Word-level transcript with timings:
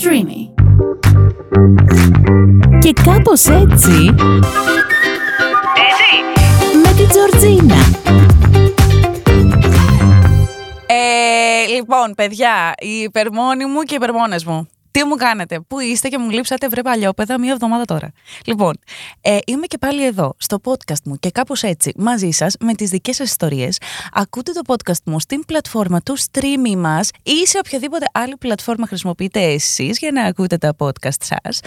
Streamy. 0.00 0.48
Και 2.78 2.92
κάπως 2.92 3.46
έτσι... 3.46 4.14
Με 6.82 6.92
την 6.96 7.08
Τζορτζίνα. 7.08 7.74
Ε, 10.86 11.66
λοιπόν, 11.74 12.14
παιδιά, 12.16 12.74
οι 12.78 13.00
υπερμόνοι 13.00 13.64
μου 13.64 13.80
και 13.80 13.94
οι 13.94 13.98
υπερμόνες 14.00 14.44
μου. 14.44 14.68
Τι 14.90 15.04
μου 15.04 15.14
κάνετε, 15.14 15.60
πού 15.60 15.80
είστε 15.80 16.08
και 16.08 16.18
μου 16.18 16.30
λείψατε 16.30 16.68
βρε 16.68 16.82
παλιόπαιδα 16.82 17.38
μία 17.38 17.52
εβδομάδα 17.52 17.84
τώρα. 17.84 18.12
Λοιπόν, 18.44 18.78
ε, 19.20 19.38
είμαι 19.46 19.66
και 19.66 19.78
πάλι 19.78 20.04
εδώ 20.04 20.34
στο 20.38 20.60
podcast 20.64 21.02
μου 21.04 21.16
και 21.16 21.30
κάπως 21.30 21.62
έτσι 21.62 21.92
μαζί 21.96 22.30
σας 22.30 22.54
με 22.60 22.74
τις 22.74 22.90
δικές 22.90 23.16
σας 23.16 23.28
ιστορίες. 23.30 23.78
Ακούτε 24.12 24.52
το 24.52 24.60
podcast 24.66 25.02
μου 25.04 25.20
στην 25.20 25.44
πλατφόρμα 25.44 26.00
του 26.00 26.16
streaming 26.18 26.76
μας 26.76 27.10
ή 27.22 27.46
σε 27.46 27.58
οποιαδήποτε 27.58 28.06
άλλη 28.12 28.36
πλατφόρμα 28.36 28.86
χρησιμοποιείτε 28.86 29.42
εσείς 29.42 29.98
για 29.98 30.12
να 30.12 30.22
ακούτε 30.24 30.56
τα 30.56 30.76
podcast 30.78 31.22
σας. 31.22 31.60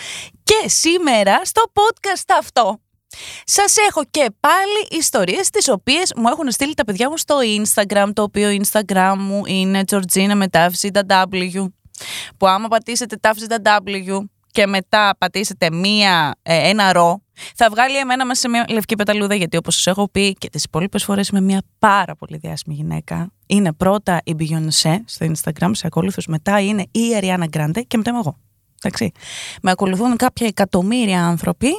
Και 0.44 0.70
σήμερα 0.70 1.42
στο 1.44 1.62
podcast 1.74 2.36
αυτό 2.40 2.80
σας 3.44 3.76
έχω 3.90 4.04
και 4.12 4.30
πάλι 4.40 5.00
ιστορίες 5.00 5.50
τις 5.50 5.70
οποίες 5.70 6.14
μου 6.16 6.28
έχουν 6.28 6.52
στείλει 6.52 6.74
τα 6.74 6.84
παιδιά 6.84 7.10
μου 7.10 7.18
στο 7.18 7.38
Instagram, 7.58 8.10
το 8.14 8.22
οποίο 8.22 8.50
Instagram 8.62 9.16
μου 9.18 9.42
είναι 9.46 9.84
Georgina 9.92 10.34
μετάφυση 10.36 10.92
W 10.94 11.66
που 12.38 12.48
άμα 12.48 12.68
πατήσετε 12.68 13.16
τάφη 13.16 13.42
W 14.08 14.24
και 14.52 14.68
μετά 14.68 15.16
πατήσετε 15.18 15.72
μία, 15.72 16.36
ε, 16.42 16.70
ένα 16.70 16.94
ρο, 16.94 17.22
θα 17.56 17.70
βγάλει 17.70 17.98
εμένα 17.98 18.26
μέσα 18.26 18.40
σε 18.42 18.50
μια 18.50 18.66
λευκή 18.70 18.96
πεταλούδα. 18.96 19.36
Γιατί 19.36 19.58
όπως 19.58 19.76
σας 19.76 19.88
έχω 19.88 20.10
πει 20.10 20.34
και 20.34 20.50
τις 20.50 20.64
υπόλοιπες 20.64 21.04
φορές 21.04 21.28
είμαι 21.28 21.42
μια 21.42 21.62
πάρα 21.80 22.16
πολύ 22.16 22.38
διάσημη 22.38 22.76
γυναίκα. 22.76 23.32
Είναι 23.46 23.74
πρώτα 23.74 24.22
η 24.24 24.36
Beyoncé 24.40 24.96
στο 25.06 25.32
Instagram, 25.32 25.72
σε 25.72 25.88
ακόλουθου. 25.88 26.22
Μετά 26.28 26.60
είναι 26.60 26.82
η 26.82 27.02
Ariana 27.22 27.46
Grande 27.58 27.82
και 27.88 27.98
μετά 27.98 28.10
είμαι 28.10 28.20
εγώ. 28.20 28.38
Εντάξει. 28.84 29.12
Με 29.62 29.72
ακολουθούν 29.72 30.16
κάποια 30.16 30.48
εκατομμύρια 30.48 31.26
άνθρωποι 31.26 31.70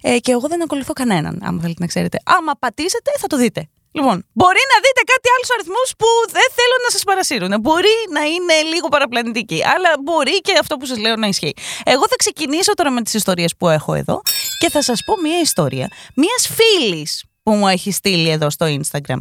ε, 0.00 0.18
και 0.18 0.32
εγώ 0.32 0.48
δεν 0.48 0.62
ακολουθώ 0.62 0.92
κανέναν, 0.92 1.38
άμα 1.42 1.60
θέλετε 1.60 1.80
να 1.80 1.86
ξέρετε. 1.86 2.18
Άμα 2.24 2.52
πατήσετε, 2.58 3.10
θα 3.18 3.26
το 3.26 3.36
δείτε. 3.36 3.68
Λοιπόν, 3.94 4.26
μπορεί 4.32 4.62
να 4.72 4.76
δείτε 4.84 5.02
κάτι 5.12 5.28
άλλους 5.36 5.50
αριθμούς 5.54 5.92
που 5.98 6.06
δεν 6.30 6.48
θέλω 6.58 6.76
να 6.84 6.90
σας 6.90 7.02
παρασύρουν. 7.04 7.60
Μπορεί 7.60 7.96
να 8.10 8.22
είναι 8.24 8.56
λίγο 8.74 8.88
παραπλανητικοί, 8.88 9.60
αλλά 9.64 9.90
μπορεί 10.02 10.40
και 10.40 10.58
αυτό 10.60 10.76
που 10.76 10.86
σας 10.86 10.98
λέω 10.98 11.16
να 11.16 11.26
ισχύει. 11.26 11.54
Εγώ 11.84 12.04
θα 12.08 12.16
ξεκινήσω 12.16 12.74
τώρα 12.74 12.90
με 12.90 13.02
τις 13.02 13.14
ιστορίες 13.14 13.56
που 13.56 13.68
έχω 13.68 13.94
εδώ 13.94 14.22
και 14.58 14.70
θα 14.70 14.82
σας 14.82 15.02
πω 15.06 15.16
μία 15.22 15.40
ιστορία 15.40 15.88
μία 16.14 16.36
φίλης 16.38 17.24
που 17.42 17.52
μου 17.52 17.68
έχει 17.68 17.92
στείλει 17.92 18.28
εδώ 18.28 18.50
στο 18.50 18.66
Instagram. 18.66 19.18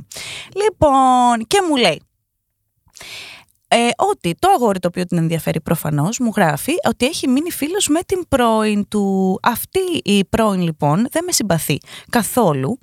Λοιπόν, 0.64 1.48
και 1.48 1.62
μου 1.68 1.76
λέει. 1.76 2.02
Ε, 3.74 3.88
ότι 3.98 4.36
το 4.40 4.50
αγόρι 4.56 4.80
το 4.80 4.88
οποίο 4.88 5.06
την 5.06 5.18
ενδιαφέρει 5.18 5.62
προφανώς 5.62 6.20
μου 6.20 6.32
γράφει 6.36 6.74
ότι 6.88 7.06
έχει 7.06 7.28
μείνει 7.28 7.52
φίλος 7.52 7.88
με 7.88 8.00
την 8.06 8.28
πρώην 8.28 8.88
του. 8.88 9.40
Αυτή 9.42 9.80
η 10.04 10.26
πρώην 10.26 10.62
λοιπόν 10.62 11.08
δεν 11.12 11.24
με 11.24 11.32
συμπαθεί 11.32 11.78
καθόλου 12.10 12.80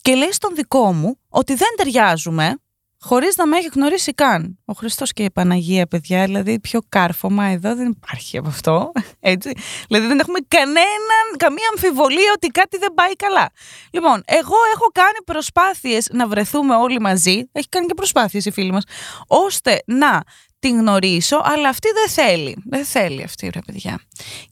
και 0.00 0.14
λέει 0.14 0.32
στον 0.32 0.54
δικό 0.54 0.92
μου 0.92 1.18
ότι 1.28 1.54
δεν 1.54 1.68
ταιριάζουμε 1.76 2.56
χωρίς 3.00 3.36
να 3.36 3.46
με 3.46 3.56
έχει 3.56 3.68
γνωρίσει 3.74 4.12
καν. 4.12 4.58
Ο 4.64 4.72
Χριστός 4.72 5.12
και 5.12 5.22
η 5.24 5.30
Παναγία, 5.30 5.86
παιδιά, 5.86 6.24
δηλαδή 6.24 6.60
πιο 6.60 6.80
κάρφωμα 6.88 7.44
εδώ 7.44 7.74
δεν 7.74 7.86
υπάρχει 7.86 8.38
από 8.38 8.48
αυτό. 8.48 8.92
Έτσι. 9.34 9.52
Δηλαδή 9.88 10.06
δεν 10.06 10.18
έχουμε 10.18 10.38
κανέναν, 10.48 11.26
καμία 11.36 11.68
αμφιβολία 11.70 12.32
ότι 12.34 12.46
κάτι 12.46 12.78
δεν 12.78 12.94
πάει 12.94 13.16
καλά. 13.16 13.50
Λοιπόν, 13.90 14.22
εγώ 14.26 14.56
έχω 14.74 14.86
κάνει 14.92 15.18
προσπάθειες 15.24 16.08
να 16.12 16.26
βρεθούμε 16.26 16.74
όλοι 16.74 17.00
μαζί. 17.00 17.42
Έχει 17.52 17.68
κάνει 17.68 17.86
και 17.86 17.94
προσπάθειες 17.94 18.44
η 18.44 18.50
φίλη 18.50 18.72
μας, 18.72 18.84
ώστε 19.26 19.82
να 19.86 20.22
την 20.60 20.78
γνωρίσω, 20.78 21.40
αλλά 21.44 21.68
αυτή 21.68 21.88
δεν 21.94 22.08
θέλει. 22.08 22.62
Δεν 22.64 22.84
θέλει 22.84 23.22
αυτή, 23.22 23.48
ρε 23.48 23.60
παιδιά. 23.66 24.00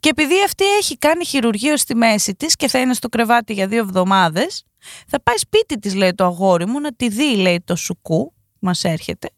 Και 0.00 0.08
επειδή 0.08 0.42
αυτή 0.44 0.64
έχει 0.64 0.98
κάνει 0.98 1.24
χειρουργείο 1.24 1.76
στη 1.76 1.94
μέση 1.94 2.34
της 2.34 2.56
και 2.56 2.68
θα 2.68 2.78
είναι 2.78 2.94
στο 2.94 3.08
κρεβάτι 3.08 3.52
για 3.52 3.66
δύο 3.66 3.78
εβδομάδες, 3.78 4.64
θα 5.06 5.22
πάει 5.22 5.36
σπίτι 5.36 5.78
της, 5.78 5.94
λέει 5.94 6.14
το 6.14 6.24
αγόρι 6.24 6.66
μου, 6.66 6.80
να 6.80 6.94
τη 6.94 7.08
δει, 7.08 7.36
λέει 7.36 7.62
το 7.64 7.76
σουκού, 7.76 8.32
μας 8.58 8.84
έρχεται, 8.84 9.28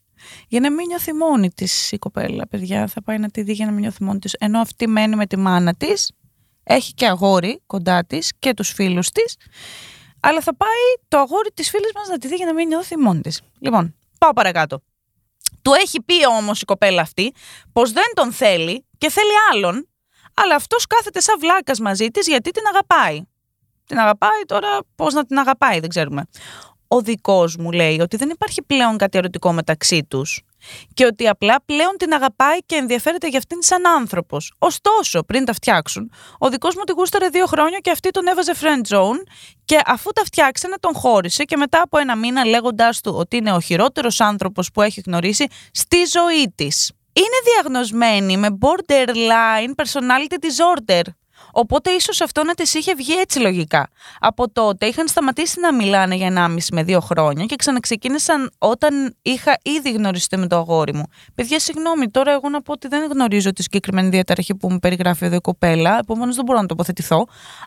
για 0.49 0.61
να 0.61 0.71
μην 0.73 0.87
νιώθει 0.87 1.13
μόνη 1.13 1.51
της 1.51 1.93
η 1.93 1.99
κοπέλα, 1.99 2.49
παιδιά. 2.49 2.87
Θα 2.87 3.03
πάει 3.03 3.19
να 3.19 3.31
τη 3.31 3.43
δει 3.43 3.53
για 3.53 3.67
να 3.67 3.73
μην 3.73 3.81
νιώθει 3.81 4.05
μόνη 4.05 4.19
της. 4.19 4.33
Ενώ 4.39 4.61
αυτή 4.61 4.89
μένει 4.89 5.17
με 5.17 5.27
τη 5.27 5.37
μάνα 5.37 5.75
της, 5.75 6.13
έχει 6.63 6.95
και 6.95 7.07
αγόρι 7.07 7.63
κοντά 7.67 8.05
της 8.05 8.33
και 8.39 8.55
τους 8.55 8.73
φίλους 8.73 9.11
της. 9.11 9.37
Αλλά 10.21 10.41
θα 10.41 10.57
πάει 10.57 11.07
το 11.09 11.19
αγόρι 11.19 11.51
της 11.55 11.71
φίλης 11.71 11.91
μας 11.95 12.09
να 12.09 12.19
τη 12.19 12.29
δει 12.29 12.35
για 12.35 12.47
να 12.47 12.55
μην 12.55 12.67
νιώθει 12.67 12.99
μόνη 12.99 13.21
της. 13.21 13.41
Λοιπόν, 13.59 13.95
πάω 14.19 14.33
παρακάτω. 14.33 14.83
Του 15.63 15.73
έχει 15.73 16.03
πει 16.03 16.27
όμως 16.27 16.61
η 16.61 16.65
κοπέλα 16.65 17.03
αυτή 17.03 17.35
πως 17.73 17.93
δεν 17.93 18.13
τον 18.15 18.33
θέλει 18.33 18.87
και 18.99 19.11
θέλει 19.11 19.33
άλλον, 19.53 19.89
αλλά 20.35 20.55
αυτός 20.55 20.87
κάθεται 20.87 21.21
σαν 21.21 21.39
βλάκας 21.39 21.81
μαζί 21.81 22.09
της 22.09 22.27
γιατί 22.27 22.51
την 22.51 22.63
αγαπάει. 22.67 23.23
Την 23.87 23.99
αγαπάει 23.99 24.43
τώρα, 24.47 24.79
πώς 24.95 25.15
να 25.15 25.25
την 25.25 25.39
αγαπάει, 25.39 25.81
δεν 25.81 25.89
ξέρουμε. 25.89 26.23
Ο 26.93 27.01
δικός 27.01 27.57
μου 27.57 27.71
λέει 27.71 28.01
ότι 28.01 28.17
δεν 28.17 28.29
υπάρχει 28.29 28.63
πλέον 28.63 28.97
κάτι 28.97 29.19
ερωτικό 29.19 29.53
μεταξύ 29.53 30.05
τους 30.09 30.43
και 30.95 31.05
ότι 31.05 31.29
απλά 31.29 31.63
πλέον 31.65 31.97
την 31.97 32.13
αγαπάει 32.13 32.59
και 32.67 32.75
ενδιαφέρεται 32.75 33.29
για 33.29 33.39
αυτήν 33.39 33.63
σαν 33.63 33.87
άνθρωπος. 33.87 34.55
Ωστόσο, 34.59 35.23
πριν 35.23 35.45
τα 35.45 35.53
φτιάξουν, 35.53 36.13
ο 36.39 36.49
δικός 36.49 36.77
μου 36.77 36.83
τη 36.83 36.93
γούσταρε 36.93 37.29
δύο 37.29 37.47
χρόνια 37.47 37.79
και 37.79 37.91
αυτή 37.91 38.11
τον 38.11 38.27
έβαζε 38.27 38.53
friend 38.61 38.95
zone 38.95 39.23
και 39.65 39.81
αφού 39.87 40.11
τα 40.11 40.25
φτιάξανε 40.25 40.77
τον 40.81 40.95
χώρισε 40.95 41.45
και 41.45 41.57
μετά 41.57 41.83
από 41.83 41.99
ένα 41.99 42.17
μήνα 42.17 42.45
λέγοντάς 42.45 43.01
του 43.01 43.15
ότι 43.17 43.37
είναι 43.37 43.53
ο 43.53 43.61
χειρότερος 43.61 44.21
άνθρωπος 44.21 44.71
που 44.71 44.83
έχει 44.83 45.03
γνωρίσει 45.07 45.47
στη 45.73 46.05
ζωή 46.05 46.53
της. 46.55 46.93
Είναι 47.13 47.53
διαγνωσμένη 47.53 48.37
με 48.37 48.59
borderline 48.61 49.83
personality 49.83 50.35
disorder 50.35 51.03
Οπότε 51.53 51.91
ίσως 51.91 52.21
αυτό 52.21 52.45
να 52.45 52.55
τη 52.55 52.71
είχε 52.75 52.95
βγει 52.95 53.13
έτσι 53.13 53.39
λογικά. 53.39 53.89
Από 54.21 54.51
τότε 54.51 54.87
είχαν 54.87 55.09
σταματήσει 55.09 55.61
να 55.61 55.75
μιλάνε 55.75 56.15
για 56.15 56.49
1,5 56.57 56.57
με 56.73 56.85
2 56.89 56.99
χρόνια 57.01 57.45
και 57.45 57.57
ξαναξεκίνησαν 57.57 58.51
όταν 58.59 59.17
είχα 59.23 59.59
ήδη 59.63 59.93
γνωριστεί 59.93 60.37
με 60.37 60.47
το 60.47 60.57
αγόρι 60.57 60.95
μου. 60.95 61.05
Παιδιά, 61.35 61.59
συγγνώμη, 61.59 62.11
τώρα 62.11 62.33
εγώ 62.33 62.49
να 62.49 62.63
πω 62.63 62.73
ότι 62.73 62.89
δεν 62.89 63.11
γνωρίζω 63.13 63.53
τη 63.53 63.63
συγκεκριμένη 63.63 64.09
διαταραχή 64.09 64.55
που 64.55 64.71
μου 64.71 64.79
περιγράφει 64.79 65.25
εδώ 65.25 65.37
η 65.37 65.41
κοπέλα, 65.41 65.99
επομένως 65.99 66.37
δεν 66.37 66.45
μπορώ 66.45 66.61
να 66.61 66.67
τοποθετηθώ. 66.67 67.17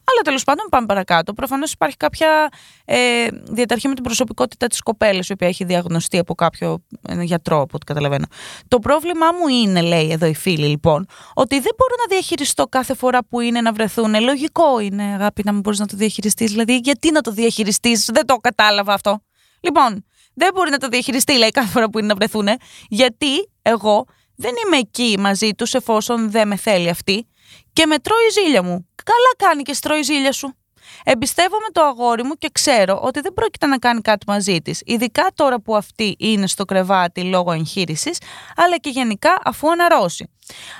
Αλλά 0.03 0.21
τέλος 0.23 0.43
πάντων 0.43 0.65
πάμε 0.69 0.85
παρακάτω. 0.85 1.33
Προφανώς 1.33 1.71
υπάρχει 1.71 1.97
κάποια 1.97 2.49
ε, 2.85 3.27
διαταραχή 3.49 3.87
με 3.87 3.93
την 3.93 4.03
προσωπικότητα 4.03 4.67
της 4.67 4.81
κοπέλας, 4.81 5.27
η 5.27 5.33
οποία 5.33 5.47
έχει 5.47 5.63
διαγνωστεί 5.63 6.17
από 6.17 6.35
κάποιο 6.35 6.83
ε, 7.07 7.23
γιατρό, 7.23 7.55
από 7.55 7.71
ό,τι 7.73 7.85
καταλαβαίνω. 7.85 8.25
Το 8.67 8.79
πρόβλημά 8.79 9.25
μου 9.39 9.47
είναι, 9.47 9.81
λέει 9.81 10.11
εδώ 10.11 10.25
η 10.25 10.33
φίλη 10.35 10.65
λοιπόν, 10.65 11.05
ότι 11.33 11.55
δεν 11.55 11.71
μπορώ 11.77 11.95
να 11.99 12.15
διαχειριστώ 12.15 12.67
κάθε 12.67 12.93
φορά 12.93 13.19
που 13.25 13.39
είναι 13.39 13.61
να 13.61 13.72
βρεθούν. 13.73 14.21
Λογικό 14.21 14.79
είναι, 14.79 15.03
αγάπη, 15.03 15.41
να 15.45 15.51
μην 15.51 15.61
μπορείς 15.61 15.79
να 15.79 15.85
το 15.85 15.97
διαχειριστείς. 15.97 16.51
Δηλαδή, 16.51 16.77
γιατί 16.77 17.11
να 17.11 17.21
το 17.21 17.31
διαχειριστείς, 17.31 18.09
δεν 18.13 18.25
το 18.25 18.35
κατάλαβα 18.35 18.93
αυτό. 18.93 19.21
Λοιπόν, 19.59 20.05
δεν 20.33 20.49
μπορεί 20.53 20.69
να 20.69 20.77
το 20.77 20.87
διαχειριστεί, 20.87 21.37
λέει, 21.37 21.49
κάθε 21.49 21.69
φορά 21.69 21.89
που 21.89 21.97
είναι 21.97 22.07
να 22.07 22.15
βρεθούν. 22.15 22.47
Γιατί 22.87 23.51
εγώ 23.61 24.05
δεν 24.35 24.51
είμαι 24.65 24.77
εκεί 24.77 25.15
μαζί 25.19 25.51
τους 25.51 25.73
εφόσον 25.73 26.31
δεν 26.31 26.47
με 26.47 26.55
θέλει 26.55 26.89
αυτή 26.89 27.27
και 27.73 27.85
με 27.85 27.99
τρώει 27.99 28.25
η 28.29 28.41
ζήλια 28.41 28.63
μου. 28.63 28.87
Καλά 29.03 29.49
κάνει 29.51 29.63
και 29.63 29.73
στρώει 29.73 29.99
η 29.99 30.03
ζήλια 30.03 30.31
σου. 30.31 30.55
Εμπιστεύομαι 31.03 31.67
το 31.71 31.81
αγόρι 31.81 32.23
μου 32.23 32.33
και 32.33 32.49
ξέρω 32.51 32.99
ότι 33.03 33.19
δεν 33.19 33.33
πρόκειται 33.33 33.65
να 33.65 33.77
κάνει 33.77 34.01
κάτι 34.01 34.25
μαζί 34.27 34.61
της, 34.61 34.81
ειδικά 34.85 35.27
τώρα 35.35 35.59
που 35.61 35.75
αυτή 35.75 36.15
είναι 36.19 36.47
στο 36.47 36.65
κρεβάτι 36.65 37.23
λόγω 37.23 37.51
εγχείρησης, 37.51 38.17
αλλά 38.55 38.77
και 38.77 38.89
γενικά 38.89 39.37
αφού 39.43 39.71
αναρρώσει. 39.71 40.29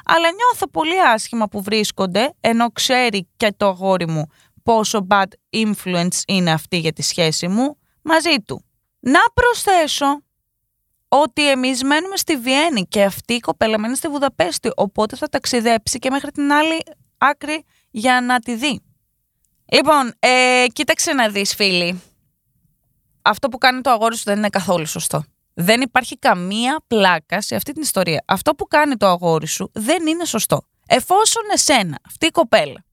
Αλλά 0.05 0.27
νιώθω 0.31 0.69
πολύ 0.71 1.01
άσχημα 1.01 1.47
που 1.47 1.61
βρίσκονται, 1.61 2.33
ενώ 2.39 2.71
ξέρει 2.71 3.29
και 3.37 3.53
το 3.57 3.67
αγόρι 3.67 4.07
μου 4.07 4.25
πόσο 4.63 5.07
bad 5.09 5.27
influence 5.49 6.17
είναι 6.27 6.51
αυτή 6.51 6.77
για 6.77 6.93
τη 6.93 7.01
σχέση 7.01 7.47
μου 7.47 7.77
μαζί 8.01 8.35
του. 8.45 8.65
Να 8.99 9.19
προσθέσω 9.33 10.23
ότι 11.07 11.49
εμείς 11.49 11.83
μένουμε 11.83 12.17
στη 12.17 12.37
Βιέννη 12.37 12.85
και 12.85 13.03
αυτή 13.03 13.33
η 13.33 13.39
κοπέλα 13.39 13.79
μένει 13.79 13.95
στη 13.95 14.07
Βουδαπέστη, 14.07 14.71
οπότε 14.75 15.15
θα 15.15 15.27
ταξιδέψει 15.29 15.99
και 15.99 16.09
μέχρι 16.09 16.31
την 16.31 16.51
άλλη 16.51 16.83
άκρη 17.17 17.65
για 17.91 18.21
να 18.21 18.39
τη 18.39 18.55
δει. 18.55 18.81
Λοιπόν, 19.73 20.13
ε, 20.19 20.65
κοίταξε 20.73 21.13
να 21.13 21.29
δεις 21.29 21.55
φίλοι. 21.55 22.01
Αυτό 23.21 23.49
που 23.49 23.57
κάνει 23.57 23.81
το 23.81 23.89
αγόρι 23.89 24.17
σου 24.17 24.23
δεν 24.25 24.37
είναι 24.37 24.49
καθόλου 24.49 24.85
σωστό. 24.85 25.23
Δεν 25.53 25.81
υπάρχει 25.81 26.17
καμία 26.17 26.83
πλάκα 26.87 27.41
σε 27.41 27.55
αυτή 27.55 27.71
την 27.71 27.81
ιστορία. 27.81 28.23
Αυτό 28.27 28.55
που 28.55 28.67
κάνει 28.67 28.97
το 28.97 29.07
αγόρι 29.07 29.47
σου 29.47 29.71
δεν 29.73 30.07
είναι 30.07 30.25
σωστό. 30.25 30.61
Εφόσον 30.87 31.43
εσένα, 31.53 31.99
αυτή 32.07 32.25
η 32.25 32.31
κοπέλα, 32.31 32.85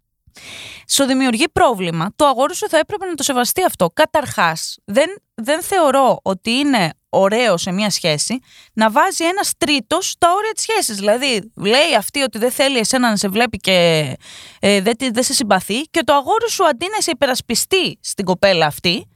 σου 0.89 1.05
δημιουργεί 1.05 1.49
πρόβλημα, 1.49 2.13
το 2.17 2.27
αγόρι 2.27 2.55
σου 2.55 2.69
θα 2.69 2.79
έπρεπε 2.79 3.07
να 3.07 3.15
το 3.15 3.23
σεβαστεί 3.23 3.65
αυτό. 3.65 3.91
Καταρχάς, 3.91 4.79
δεν, 4.85 5.23
δεν 5.35 5.63
θεωρώ 5.63 6.19
ότι 6.23 6.51
είναι 6.51 6.93
ωραίο 7.11 7.57
σε 7.57 7.73
μια 7.73 7.91
σχέση 7.91 8.39
να 8.73 8.91
βάζει 8.91 9.25
ένας 9.25 9.53
τρίτος 9.59 10.11
στα 10.11 10.33
όρια 10.33 10.53
της 10.53 10.63
σχέσης. 10.63 10.97
Δηλαδή, 10.97 11.53
λέει 11.55 11.95
αυτή 11.99 12.21
ότι 12.21 12.39
δεν 12.39 12.51
θέλει 12.51 12.79
εσένα 12.79 13.11
να 13.11 13.17
σε 13.17 13.29
βλέπει 13.29 13.57
και 13.57 13.77
ε, 14.61 14.81
δεν, 14.81 14.95
δεν 15.13 15.23
σε 15.23 15.33
συμπαθεί, 15.33 15.81
και 15.81 16.03
το 16.05 16.13
αγόρι 16.13 16.51
σου 16.51 16.67
αντί 16.67 16.87
να 16.95 17.01
σε 17.01 17.11
υπερασπιστεί 17.11 17.99
στην 18.01 18.25
κοπέλα 18.25 18.67
αυτή, 18.67 19.09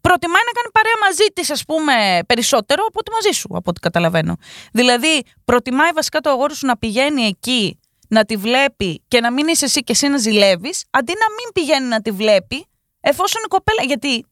προτιμάει 0.00 0.42
να 0.46 0.52
κάνει 0.60 0.70
παρέα 0.72 0.98
μαζί 1.02 1.26
της, 1.32 1.50
ας 1.50 1.64
πούμε, 1.64 2.20
περισσότερο 2.26 2.84
από 2.88 2.98
ότι 2.98 3.10
μαζί 3.10 3.38
σου, 3.38 3.48
από 3.50 3.70
ό,τι 3.70 3.80
καταλαβαίνω. 3.80 4.36
Δηλαδή, 4.72 5.22
προτιμάει 5.44 5.90
βασικά 5.94 6.20
το 6.20 6.30
αγόρι 6.30 6.54
σου 6.54 6.66
να 6.66 6.78
πηγαίνει 6.78 7.22
εκεί 7.22 7.80
να 8.08 8.24
τη 8.24 8.36
βλέπει 8.36 9.02
και 9.08 9.20
να 9.20 9.32
μην 9.32 9.46
είσαι 9.48 9.64
εσύ 9.64 9.80
και 9.80 9.92
εσύ 9.92 10.08
να 10.08 10.16
ζηλεύεις, 10.16 10.84
αντί 10.90 11.12
να 11.12 11.34
μην 11.34 11.52
πηγαίνει 11.52 11.86
να 11.86 12.00
τη 12.00 12.10
βλέπει, 12.10 12.66
εφόσον 13.00 13.42
η 13.44 13.48
κοπέλα. 13.48 13.82
Γιατί 13.82 14.26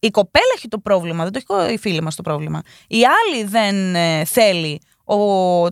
η 0.00 0.10
κοπέλα 0.10 0.52
έχει 0.56 0.68
το 0.68 0.78
πρόβλημα, 0.78 1.24
δεν 1.24 1.32
το 1.32 1.54
έχει 1.54 1.72
η 1.72 1.78
φίλη 1.78 2.00
μας 2.02 2.14
το 2.14 2.22
πρόβλημα. 2.22 2.60
Η 2.88 2.98
άλλη 3.04 3.44
δεν 3.44 3.94
ε, 3.94 4.24
θέλει 4.24 4.80
ο, 5.04 5.16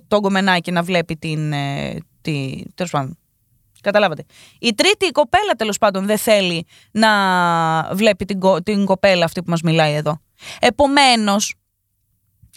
το 0.00 0.19
γκομενάκι 0.19 0.70
να 0.70 0.82
βλέπει 0.82 1.16
την. 1.16 1.52
Ε, 1.52 1.96
τη, 2.20 2.62
τέλος 2.75 2.90
πάντων. 2.90 3.19
Καταλάβατε. 3.80 4.25
Η 4.58 4.75
τρίτη 4.75 5.06
η 5.06 5.10
κοπέλα 5.10 5.52
τέλος 5.52 5.78
πάντων 5.78 6.06
δεν 6.06 6.19
θέλει 6.19 6.66
να 6.90 7.10
βλέπει 7.92 8.25
την, 8.25 8.40
κο- 8.40 8.62
την 8.62 8.84
κοπέλα 8.84 9.25
αυτή 9.25 9.42
που 9.42 9.50
μας 9.50 9.60
μιλάει 9.60 9.94
εδώ. 9.94 10.20
Επομένως, 10.60 11.54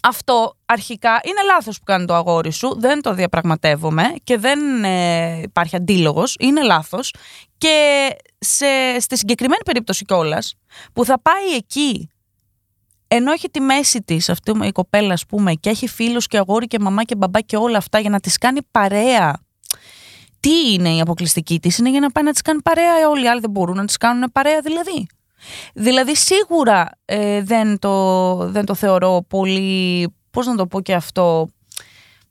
αυτό 0.02 0.58
αρχικά 0.66 1.20
είναι 1.24 1.42
λάθος 1.46 1.78
που 1.78 1.84
κάνει 1.84 2.06
το 2.06 2.16
αγόρι 2.16 2.52
σου, 2.52 2.80
δεν 2.80 3.02
το 3.02 3.14
διαπραγματεύομαι 3.14 4.04
και 4.24 4.38
δεν 4.38 4.84
ε, 4.84 5.42
υπάρχει 5.42 5.76
αντίλογος, 5.76 6.36
είναι 6.40 6.64
λάθος 6.64 7.14
και 7.58 8.08
σε, 8.40 9.00
στη 9.00 9.18
συγκεκριμένη 9.18 9.62
περίπτωση 9.66 10.06
κιόλας 10.06 10.56
που 10.94 11.06
θα 11.06 11.22
πάει 11.22 11.56
εκεί 11.56 12.10
ενώ 13.14 13.32
έχει 13.32 13.50
τη 13.50 13.60
μέση 13.60 14.02
της 14.02 14.30
αυτή 14.30 14.54
η 14.64 14.72
κοπέλα, 14.72 15.14
ας 15.14 15.26
πούμε, 15.26 15.54
και 15.54 15.70
έχει 15.70 15.88
φίλους 15.88 16.28
και 16.28 16.38
αγόρι 16.38 16.68
και 16.68 16.80
μαμά 16.80 17.04
και 17.04 17.16
μπαμπά 17.16 17.42
και 17.42 17.58
όλα 17.58 17.78
αυτά 17.78 18.00
για 18.00 18.10
να 18.10 18.20
της 18.20 18.38
κάνει 18.38 18.60
παρέα. 18.72 19.40
Τι 20.40 20.74
είναι 20.74 20.90
η 20.90 21.00
αποκλειστική 21.00 21.60
της, 21.60 21.78
είναι 21.78 21.90
για 21.90 22.00
να 22.00 22.10
πάει 22.12 22.24
να 22.24 22.32
της 22.32 22.42
κάνει 22.42 22.62
παρέα. 22.62 23.10
Όλοι 23.10 23.24
οι 23.24 23.28
άλλοι 23.28 23.40
δεν 23.40 23.50
μπορούν 23.50 23.76
να 23.76 23.86
της 23.86 23.98
κάνουν 23.98 24.32
παρέα, 24.32 24.60
δηλαδή. 24.62 25.08
Δηλαδή, 25.74 26.16
σίγουρα 26.16 26.90
ε, 27.06 27.42
δεν, 27.42 27.80
το, 27.80 28.36
δεν 28.36 28.66
το 28.66 28.76
θεωρώ 28.76 29.26
πολύ. 29.30 30.16
Πώς 30.32 30.46
να 30.46 30.56
το 30.56 30.68
πω 30.68 30.82
και 30.82 30.94
αυτό. 30.94 31.48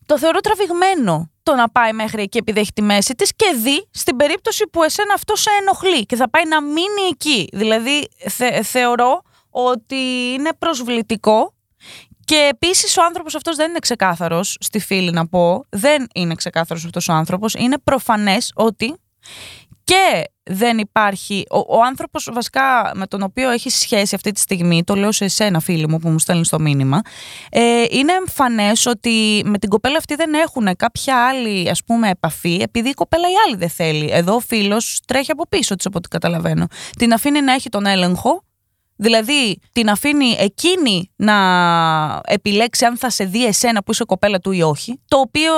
Το 0.06 0.18
θεωρώ 0.18 0.40
τραβηγμένο 0.40 1.30
το 1.42 1.54
να 1.54 1.68
πάει 1.70 1.92
μέχρι 1.92 2.22
εκεί 2.22 2.38
επειδή 2.38 2.60
έχει 2.60 2.72
τη 2.72 2.82
μέση 2.82 3.14
της 3.14 3.32
και 3.36 3.56
δει 3.62 3.88
στην 3.90 4.16
περίπτωση 4.16 4.64
που 4.72 4.82
εσένα 4.82 5.14
αυτό 5.14 5.36
σε 5.36 5.50
ενοχλεί 5.60 6.06
και 6.06 6.16
θα 6.16 6.30
πάει 6.30 6.44
να 6.48 6.62
μείνει 6.62 7.02
εκεί. 7.10 7.48
Δηλαδή, 7.52 8.08
θε- 8.28 8.64
θεωρώ 8.64 9.22
ότι 9.50 9.96
είναι 10.32 10.50
προσβλητικό 10.58 11.54
και 12.24 12.48
επίσης 12.52 12.96
ο 12.96 13.02
άνθρωπος 13.04 13.34
αυτός 13.34 13.56
δεν 13.56 13.68
είναι 13.70 13.78
ξεκάθαρος, 13.78 14.56
στη 14.60 14.78
φίλη 14.78 15.10
να 15.10 15.28
πω. 15.28 15.64
Δεν 15.68 16.06
είναι 16.14 16.34
ξεκάθαρος 16.34 16.84
αυτός 16.84 17.08
ο 17.08 17.12
άνθρωπος. 17.12 17.54
Είναι 17.54 17.78
προφανές 17.84 18.52
ότι 18.54 18.94
και 19.90 20.22
δεν 20.42 20.78
υπάρχει. 20.78 21.44
Ο, 21.50 21.58
ο 21.58 21.82
άνθρωπος 21.86 22.30
βασικά 22.32 22.92
με 22.94 23.06
τον 23.06 23.22
οποίο 23.22 23.50
έχει 23.50 23.70
σχέση 23.70 24.14
αυτή 24.14 24.32
τη 24.32 24.40
στιγμή, 24.40 24.84
το 24.84 24.94
λέω 24.94 25.12
σε 25.12 25.24
εσένα, 25.24 25.60
φίλη 25.60 25.88
μου, 25.88 25.98
που 25.98 26.08
μου 26.08 26.18
στέλνεις 26.18 26.48
το 26.48 26.60
μήνυμα, 26.60 27.00
ε, 27.50 27.84
είναι 27.90 28.12
εμφανές 28.12 28.86
ότι 28.86 29.42
με 29.44 29.58
την 29.58 29.68
κοπέλα 29.68 29.96
αυτή 29.96 30.14
δεν 30.14 30.34
έχουν 30.34 30.76
κάποια 30.76 31.26
άλλη 31.26 31.70
ας 31.70 31.84
πούμε, 31.84 32.08
επαφή, 32.08 32.58
επειδή 32.62 32.88
η 32.88 32.94
κοπέλα 32.94 33.28
η 33.28 33.34
άλλη 33.46 33.56
δεν 33.56 33.70
θέλει. 33.70 34.08
Εδώ 34.12 34.34
ο 34.34 34.40
φίλος 34.40 35.00
τρέχει 35.06 35.30
από 35.30 35.48
πίσω 35.48 35.74
της, 35.74 35.86
από 35.86 35.98
ό,τι 35.98 36.08
καταλαβαίνω. 36.08 36.66
Την 36.98 37.12
αφήνει 37.12 37.40
να 37.40 37.52
έχει 37.52 37.68
τον 37.68 37.86
έλεγχο 37.86 38.44
Δηλαδή 38.96 39.58
την 39.72 39.90
αφήνει 39.90 40.36
εκείνη 40.38 41.10
να 41.16 41.34
επιλέξει 42.24 42.84
αν 42.84 42.96
θα 42.96 43.10
σε 43.10 43.24
δει 43.24 43.46
εσένα 43.46 43.82
που 43.82 43.90
είσαι 43.90 44.04
κοπέλα 44.04 44.38
του 44.38 44.52
ή 44.52 44.62
όχι. 44.62 45.00
Το 45.08 45.18
οποίο 45.18 45.52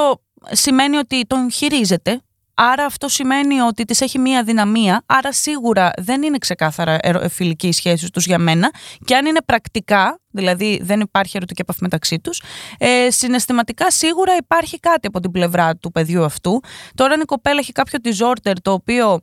σημαίνει 0.50 0.96
ότι 0.96 1.24
τον 1.26 1.50
χειρίζεται. 1.50 2.20
Άρα 2.64 2.84
αυτό 2.84 3.08
σημαίνει 3.08 3.60
ότι 3.60 3.84
της 3.84 4.00
έχει 4.00 4.18
μία 4.18 4.42
δυναμία. 4.42 5.02
Άρα 5.06 5.32
σίγουρα 5.32 5.90
δεν 5.96 6.22
είναι 6.22 6.38
ξεκάθαρα 6.38 6.98
ερω- 7.02 7.28
φιλική 7.28 7.66
η 7.68 7.72
σχέση 7.72 8.10
τους 8.10 8.26
για 8.26 8.38
μένα. 8.38 8.70
Και 9.04 9.16
αν 9.16 9.26
είναι 9.26 9.40
πρακτικά, 9.46 10.20
δηλαδή 10.30 10.80
δεν 10.82 11.00
υπάρχει 11.00 11.36
ερωτική 11.36 11.60
επαφή 11.60 11.78
μεταξύ 11.82 12.20
τους, 12.20 12.42
ε, 12.78 13.10
συναισθηματικά 13.10 13.90
σίγουρα 13.90 14.36
υπάρχει 14.36 14.78
κάτι 14.80 15.06
από 15.06 15.20
την 15.20 15.30
πλευρά 15.30 15.76
του 15.76 15.90
παιδιού 15.90 16.24
αυτού. 16.24 16.60
Τώρα 16.94 17.14
αν 17.14 17.20
η 17.20 17.24
κοπέλα 17.24 17.58
έχει 17.58 17.72
κάποιο 17.72 17.98
disorder 18.04 18.52
το 18.62 18.72
οποίο 18.72 19.20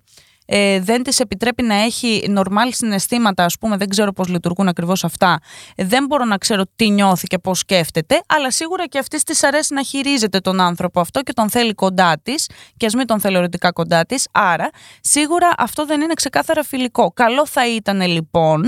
ε, 0.52 0.80
δεν 0.80 1.04
της 1.04 1.20
επιτρέπει 1.20 1.64
να 1.64 1.76
έχει 1.76 2.26
νορμάλ 2.30 2.74
συναισθήματα, 2.74 3.44
ας 3.44 3.58
πούμε, 3.58 3.78
δεν 3.78 3.90
ξέρω 3.90 4.12
πώς 4.12 4.28
λειτουργούν 4.28 4.68
ακριβώς 4.68 5.04
αυτά, 5.04 5.40
ε, 5.76 5.86
δεν 5.86 6.06
μπορώ 6.06 6.26
να 6.26 6.38
ξέρω 6.38 6.64
τι 6.76 6.90
νιώθει 6.90 7.28
και 7.28 7.38
πώς 7.38 7.60
σκέφτεται, 7.60 8.22
αλλά 8.28 8.52
σίγουρα 8.52 8.86
και 8.86 9.00
αυτής 9.00 9.24
της 9.24 9.44
αρέσει 9.44 9.74
να 9.74 9.84
χειρίζεται 9.84 10.40
τον 10.40 10.60
άνθρωπο 10.60 11.00
αυτό 11.00 11.22
και 11.22 11.34
τον 11.34 11.50
θέλει 11.50 11.74
κοντά 11.74 12.20
της 12.24 12.50
και 12.78 12.86
ας 12.86 12.94
μην 12.94 13.08
τον 13.08 13.20
θέλει 13.20 13.36
ερωτικά 13.36 13.72
κοντά 13.72 14.06
της, 14.06 14.28
άρα 14.32 14.70
σίγουρα 15.02 15.50
αυτό 15.58 15.86
δεν 15.86 16.02
είναι 16.02 16.14
ξεκάθαρα 16.14 16.64
φιλικό. 16.64 17.12
Καλό 17.12 17.48
θα 17.48 17.68
ήταν 17.68 18.02
λοιπόν 18.02 18.62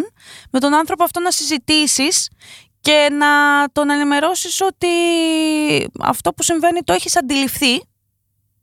με 0.52 0.60
τον 0.60 0.74
άνθρωπο 0.74 1.04
αυτό 1.04 1.20
να 1.20 1.32
συζητήσεις 1.32 2.30
και 2.82 3.10
να 3.12 3.28
τον 3.72 3.90
ενημερώσεις 3.90 4.62
ότι 4.62 4.88
αυτό 6.00 6.34
που 6.34 6.44
συμβαίνει 6.44 6.84
το 6.84 6.94
έχεις 6.94 7.18
αντιληφθεί, 7.18 7.84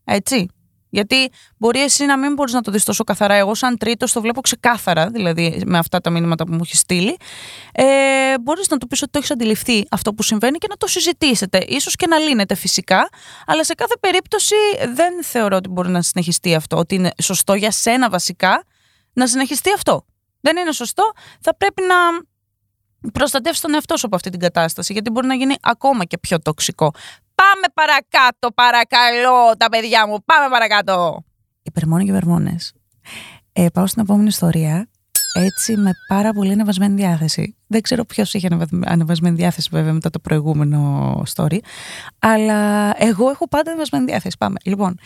έτσι, 0.05 0.49
γιατί 0.91 1.31
μπορεί 1.57 1.83
εσύ 1.83 2.05
να 2.05 2.19
μην 2.19 2.33
μπορείς 2.33 2.53
να 2.53 2.61
το 2.61 2.71
δεις 2.71 2.85
τόσο 2.85 3.05
καθαρά. 3.05 3.35
Εγώ, 3.35 3.55
σαν 3.55 3.79
τρίτος, 3.79 4.13
το 4.13 4.21
βλέπω 4.21 4.41
ξεκάθαρα, 4.41 5.09
δηλαδή 5.09 5.63
με 5.67 5.79
αυτά 5.79 6.01
τα 6.01 6.11
μήνυματα 6.11 6.45
που 6.45 6.53
μου 6.53 6.61
έχεις 6.63 6.79
στείλει. 6.79 7.17
Ε, 7.73 7.85
μπορείς 8.41 8.69
να 8.69 8.77
του 8.77 8.87
πεις 8.87 9.03
ότι 9.03 9.11
το 9.11 9.19
έχεις 9.19 9.31
αντιληφθεί 9.31 9.87
αυτό 9.91 10.15
που 10.15 10.23
συμβαίνει 10.23 10.59
και 10.59 10.67
να 10.71 10.77
το 10.77 10.87
συζητήσετε. 10.87 11.81
σω 11.81 11.91
και 11.95 12.07
να 12.07 12.19
λύνετε 12.19 12.55
φυσικά, 12.55 13.09
αλλά 13.47 13.65
σε 13.65 13.75
κάθε 13.75 13.95
περίπτωση 14.01 14.55
δεν 14.95 15.25
θεωρώ 15.25 15.57
ότι 15.57 15.69
μπορεί 15.69 15.89
να 15.89 16.03
συνεχιστεί 16.03 16.55
αυτό. 16.55 16.77
Ότι 16.77 16.95
είναι 16.95 17.11
σωστό 17.23 17.55
για 17.55 17.71
σένα 17.71 18.11
βασικά 18.11 18.65
να 19.13 19.27
συνεχιστεί 19.27 19.73
αυτό. 19.73 20.05
Δεν 20.41 20.57
είναι 20.57 20.73
σωστό. 20.73 21.13
Θα 21.41 21.57
πρέπει 21.57 21.83
να 21.83 21.97
προστατεύσεις 23.13 23.63
τον 23.63 23.75
εαυτό 23.75 23.97
σου 23.97 24.07
από 24.07 24.17
αυτή 24.17 24.31
την 24.31 24.41
κατάσταση, 24.41 24.93
γιατί 24.93 25.11
μπορεί 25.11 25.27
να 25.27 25.35
γίνει 25.35 25.55
ακόμα 25.61 26.05
και 26.05 26.19
πιο 26.19 26.39
τοξικό. 26.39 26.93
Πάμε 27.41 27.67
παρακάτω, 27.75 28.49
παρακαλώ, 28.55 29.57
τα 29.57 29.69
παιδιά 29.69 30.07
μου. 30.07 30.17
Πάμε 30.25 30.49
παρακάτω. 30.51 31.25
Υπερμόνοι 31.63 32.05
και 32.05 32.11
υπερμόνες. 32.11 32.73
Ε, 33.53 33.67
πάω 33.73 33.87
στην 33.87 34.03
επόμενη 34.03 34.29
ιστορία. 34.29 34.89
Έτσι, 35.35 35.77
με 35.77 35.91
πάρα 36.09 36.33
πολύ 36.33 36.53
ανεβασμένη 36.53 36.95
διάθεση. 36.95 37.57
Δεν 37.67 37.81
ξέρω 37.81 38.05
ποιος 38.05 38.35
είχε 38.35 38.47
ανεβα- 38.47 38.79
ανεβασμένη 38.87 39.37
διάθεση, 39.37 39.69
βέβαια, 39.73 39.93
μετά 39.93 40.11
το 40.11 40.19
προηγούμενο 40.19 41.23
story. 41.35 41.59
Αλλά 42.19 42.93
εγώ 42.99 43.31
έχω 43.31 43.49
πάντα 43.49 43.71
ανεβασμένη 43.71 44.05
διάθεση. 44.05 44.37
Πάμε. 44.39 44.57
Λοιπόν, 44.65 44.99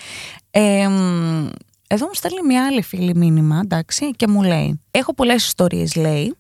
ε, 0.51 0.89
μ, 0.89 1.49
εδώ 1.87 2.07
μου 2.07 2.15
στέλνει 2.15 2.43
μια 2.47 2.67
άλλη 2.67 2.83
φίλη 2.83 3.15
μήνυμα, 3.15 3.61
εντάξει, 3.65 4.11
και 4.11 4.29
μου 4.29 4.43
λέει: 4.43 4.81
Έχω 4.91 5.15
πολλές 5.15 5.45
ιστορίες, 5.47 5.95
λέει, 5.95 6.37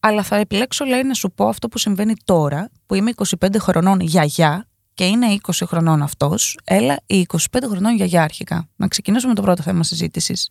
αλλά 0.00 0.22
θα 0.22 0.36
επιλέξω, 0.36 0.84
λέει, 0.84 1.02
να 1.02 1.14
σου 1.14 1.30
πω 1.32 1.48
αυτό 1.48 1.68
που 1.68 1.78
συμβαίνει 1.78 2.14
τώρα, 2.24 2.68
που 2.86 2.94
είμαι 2.94 3.12
25 3.40 3.58
χρονών 3.58 4.00
γιαγιά 4.00 4.66
και 4.94 5.06
είναι 5.06 5.36
20 5.42 5.50
χρονών 5.66 6.02
αυτός. 6.02 6.58
Έλα, 6.64 7.00
η 7.06 7.26
25 7.28 7.38
χρονών 7.68 7.96
γιαγιά 7.96 8.22
αρχικά. 8.22 8.68
Να 8.76 8.88
ξεκινήσουμε 8.88 9.28
με 9.28 9.34
το 9.34 9.42
πρώτο 9.42 9.62
θέμα 9.62 9.82
συζήτησης. 9.82 10.50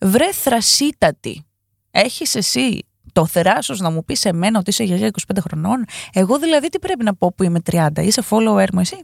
Βρε 0.00 0.32
θρασίτατη, 0.32 1.44
έχεις 1.90 2.34
εσύ 2.34 2.86
το 3.12 3.26
θεράσος 3.26 3.80
να 3.80 3.90
μου 3.90 4.04
πεις 4.04 4.20
σε 4.20 4.32
μένα 4.32 4.58
ότι 4.58 4.70
είσαι 4.70 4.84
γιαγιά 4.84 5.10
25 5.34 5.38
χρονών; 5.40 5.84
Εγώ 6.12 6.38
δηλαδή 6.38 6.68
τι 6.68 6.78
πρέπει 6.78 7.04
να 7.04 7.14
πω 7.14 7.32
που 7.32 7.42
είμαι 7.42 7.60
30. 7.70 7.88
Είσαι 7.96 8.22
follower 8.30 8.70
μου 8.72 8.80
εσύ; 8.80 8.96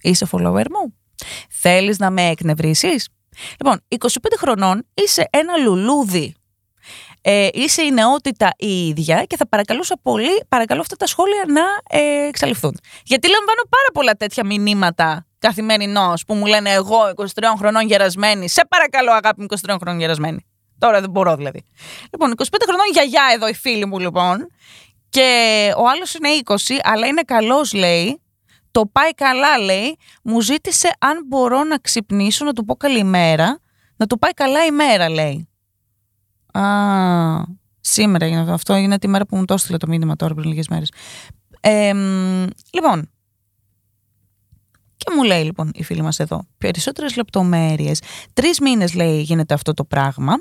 Είσαι 0.00 0.26
follower 0.32 0.64
μου; 0.70 0.94
Θέλεις 1.50 1.98
να 1.98 2.10
με 2.10 2.22
εκνευρίσεις; 2.22 3.08
Λοιπόν, 3.50 3.80
25 3.88 4.06
χρονών 4.38 4.86
είσαι 4.94 5.28
ένα 5.30 5.56
λουλούδι 5.56 6.34
ε, 7.20 7.48
είσαι 7.52 7.82
η 7.82 7.90
νεότητα 7.90 8.52
η 8.56 8.86
ίδια 8.86 9.24
και 9.24 9.36
θα 9.36 9.48
παρακαλούσα 9.48 9.98
πολύ, 10.02 10.44
παρακαλώ 10.48 10.80
αυτά 10.80 10.96
τα 10.96 11.06
σχόλια 11.06 11.44
να 11.48 11.98
ε, 11.98 12.26
εξαλειφθούν. 12.26 12.78
Γιατί 13.04 13.28
λαμβάνω 13.28 13.62
πάρα 13.68 13.88
πολλά 13.92 14.14
τέτοια 14.14 14.44
μηνύματα 14.46 15.26
καθημερινώ 15.38 16.12
που 16.26 16.34
μου 16.34 16.46
λένε 16.46 16.70
Εγώ 16.70 16.96
23 17.16 17.24
χρονών 17.58 17.86
γερασμένη. 17.86 18.48
Σε 18.48 18.66
παρακαλώ, 18.68 19.12
αγάπη 19.12 19.40
μου, 19.40 19.46
23 19.66 19.76
χρονών 19.80 20.00
γερασμένη. 20.00 20.46
Τώρα 20.78 21.00
δεν 21.00 21.10
μπορώ 21.10 21.36
δηλαδή. 21.36 21.64
Λοιπόν, 22.12 22.34
25 22.36 22.42
χρονών 22.64 22.86
γιαγιά 22.92 23.22
εδώ 23.34 23.48
η 23.48 23.54
φίλη 23.54 23.86
μου 23.86 23.98
λοιπόν. 23.98 24.46
Και 25.08 25.28
ο 25.76 25.88
άλλος 25.88 26.14
είναι 26.14 26.28
20, 26.44 26.54
αλλά 26.82 27.06
είναι 27.06 27.22
καλός, 27.22 27.72
λέει. 27.72 28.22
Το 28.70 28.86
πάει 28.86 29.10
καλά, 29.14 29.58
λέει. 29.58 29.98
Μου 30.22 30.40
ζήτησε 30.40 30.90
αν 30.98 31.24
μπορώ 31.26 31.64
να 31.64 31.78
ξυπνήσω, 31.78 32.44
να 32.44 32.52
του 32.52 32.64
πω 32.64 32.74
καλημέρα. 32.74 33.60
Να 33.96 34.06
του 34.06 34.18
πάει 34.18 34.32
καλά 34.32 34.64
η 34.64 34.70
μέρα, 34.70 35.08
λέει. 35.08 35.49
Α, 36.52 37.44
σήμερα 37.80 38.24
έγινε 38.24 38.40
αυτό. 38.40 38.52
Αυτό 38.52 38.76
είναι 38.76 38.98
τη 38.98 39.08
μέρα 39.08 39.26
που 39.26 39.36
μου 39.36 39.44
το 39.44 39.54
έστειλε 39.54 39.76
το 39.76 39.86
μήνυμα 39.86 40.16
τώρα 40.16 40.34
πριν 40.34 40.48
λίγες 40.48 40.68
μέρες. 40.68 40.92
Ε, 41.60 41.94
μ, 41.94 42.46
λοιπόν, 42.72 43.10
και 44.96 45.12
μου 45.16 45.22
λέει 45.22 45.44
λοιπόν 45.44 45.70
η 45.74 45.82
φίλη 45.82 46.02
μας 46.02 46.18
εδώ, 46.18 46.44
περισσότερες 46.58 47.16
λεπτομέρειες. 47.16 48.00
Τρεις 48.32 48.60
μήνες 48.60 48.94
λέει 48.94 49.20
γίνεται 49.20 49.54
αυτό 49.54 49.74
το 49.74 49.84
πράγμα. 49.84 50.38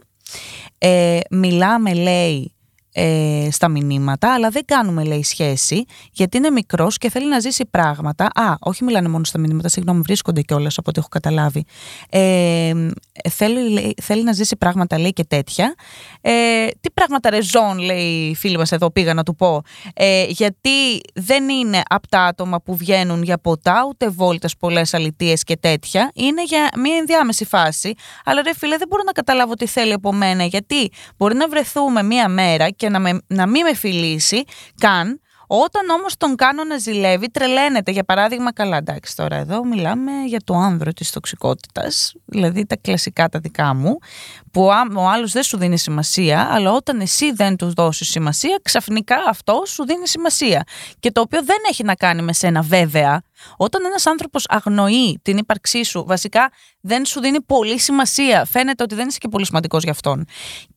Ε, 0.77 1.19
μιλάμε 1.29 1.93
λέει 1.93 2.53
ε, 3.01 3.47
στα 3.51 3.67
μηνύματα, 3.67 4.33
αλλά 4.33 4.49
δεν 4.49 4.65
κάνουμε, 4.65 5.03
λέει, 5.03 5.23
σχέση, 5.23 5.85
γιατί 6.11 6.37
είναι 6.37 6.49
μικρός 6.49 6.97
και 6.97 7.09
θέλει 7.09 7.29
να 7.29 7.39
ζήσει 7.39 7.65
πράγματα. 7.71 8.25
Α, 8.25 8.55
όχι 8.59 8.83
μιλάνε 8.83 9.07
μόνο 9.07 9.23
στα 9.23 9.39
μηνύματα, 9.39 9.69
συγγνώμη, 9.69 10.01
βρίσκονται 10.01 10.41
κιόλας 10.41 10.77
από 10.77 10.89
ό,τι 10.89 10.99
έχω 10.99 11.07
καταλάβει. 11.07 11.65
Ε, 12.09 12.73
θέλει, 13.29 13.69
λέει, 13.69 13.93
θέλει 14.01 14.23
να 14.23 14.31
ζήσει 14.31 14.57
πράγματα, 14.57 14.99
λέει 14.99 15.13
και 15.13 15.23
τέτοια. 15.23 15.75
Ε, 16.21 16.67
τι 16.81 16.91
πράγματα 16.91 17.29
ρεζόν, 17.29 17.77
λέει 17.77 18.29
η 18.29 18.35
φίλη 18.35 18.57
μας 18.57 18.71
εδώ, 18.71 18.91
πήγα 18.91 19.13
να 19.13 19.23
του 19.23 19.35
πω. 19.35 19.61
Ε, 19.93 20.25
γιατί 20.27 21.01
δεν 21.13 21.49
είναι 21.49 21.81
από 21.89 22.07
τα 22.07 22.21
άτομα 22.21 22.61
που 22.61 22.75
βγαίνουν 22.75 23.23
για 23.23 23.37
ποτά, 23.37 23.85
ούτε 23.89 24.09
βόλτες 24.09 24.57
πολλές 24.57 24.93
αλητίες 24.93 25.43
και 25.43 25.57
τέτοια. 25.57 26.11
Είναι 26.13 26.43
για 26.43 26.69
μια 26.77 26.95
ενδιάμεση 26.97 27.45
φάση. 27.45 27.93
Αλλά 28.25 28.41
ρε 28.41 28.55
φίλε, 28.55 28.77
δεν 28.77 28.87
μπορώ 28.87 29.03
να 29.05 29.11
καταλάβω 29.11 29.53
τι 29.53 29.67
θέλει 29.67 29.93
από 29.93 30.13
μένα, 30.13 30.43
γιατί 30.43 30.91
μπορεί 31.17 31.35
να 31.35 31.47
βρεθούμε 31.47 32.03
μία 32.03 32.29
μέρα 32.29 32.69
και 32.69 32.88
να, 32.89 32.99
με, 32.99 33.19
να 33.27 33.47
μην 33.47 33.61
με 33.65 33.75
φιλήσει 33.75 34.43
καν, 34.79 35.21
όταν 35.51 35.89
όμως 35.89 36.17
τον 36.17 36.35
κάνω 36.35 36.63
να 36.63 36.77
ζηλεύει, 36.77 37.31
τρελαίνεται. 37.31 37.91
Για 37.91 38.03
παράδειγμα, 38.03 38.53
καλά, 38.53 38.77
εντάξει, 38.77 39.15
τώρα 39.15 39.35
εδώ 39.35 39.65
μιλάμε 39.65 40.11
για 40.25 40.39
το 40.43 40.53
άνδρο 40.53 40.93
της 40.93 41.11
τοξικότητας, 41.11 42.13
δηλαδή 42.25 42.65
τα 42.65 42.75
κλασικά 42.75 43.29
τα 43.29 43.39
δικά 43.39 43.73
μου, 43.73 43.97
που 44.51 44.61
ο 44.95 45.07
άλλος 45.07 45.31
δεν 45.31 45.43
σου 45.43 45.57
δίνει 45.57 45.77
σημασία, 45.77 46.47
αλλά 46.51 46.71
όταν 46.71 46.99
εσύ 46.99 47.31
δεν 47.31 47.55
του 47.55 47.73
δώσεις 47.73 48.09
σημασία, 48.09 48.59
ξαφνικά 48.61 49.15
αυτό 49.27 49.61
σου 49.65 49.85
δίνει 49.85 50.07
σημασία. 50.07 50.63
Και 50.99 51.11
το 51.11 51.21
οποίο 51.21 51.43
δεν 51.43 51.57
έχει 51.69 51.83
να 51.83 51.95
κάνει 51.95 52.21
με 52.21 52.33
σένα 52.33 52.61
βέβαια, 52.61 53.21
όταν 53.57 53.85
ένας 53.85 54.05
άνθρωπος 54.05 54.45
αγνοεί 54.49 55.19
την 55.21 55.37
ύπαρξή 55.37 55.83
σου, 55.83 56.03
βασικά 56.07 56.51
δεν 56.81 57.05
σου 57.05 57.19
δίνει 57.19 57.41
πολύ 57.41 57.79
σημασία. 57.79 58.45
Φαίνεται 58.45 58.83
ότι 58.83 58.95
δεν 58.95 59.07
είσαι 59.07 59.17
και 59.17 59.27
πολύ 59.27 59.45
σημαντικός 59.45 59.83
για 59.83 59.91
αυτόν. 59.91 60.25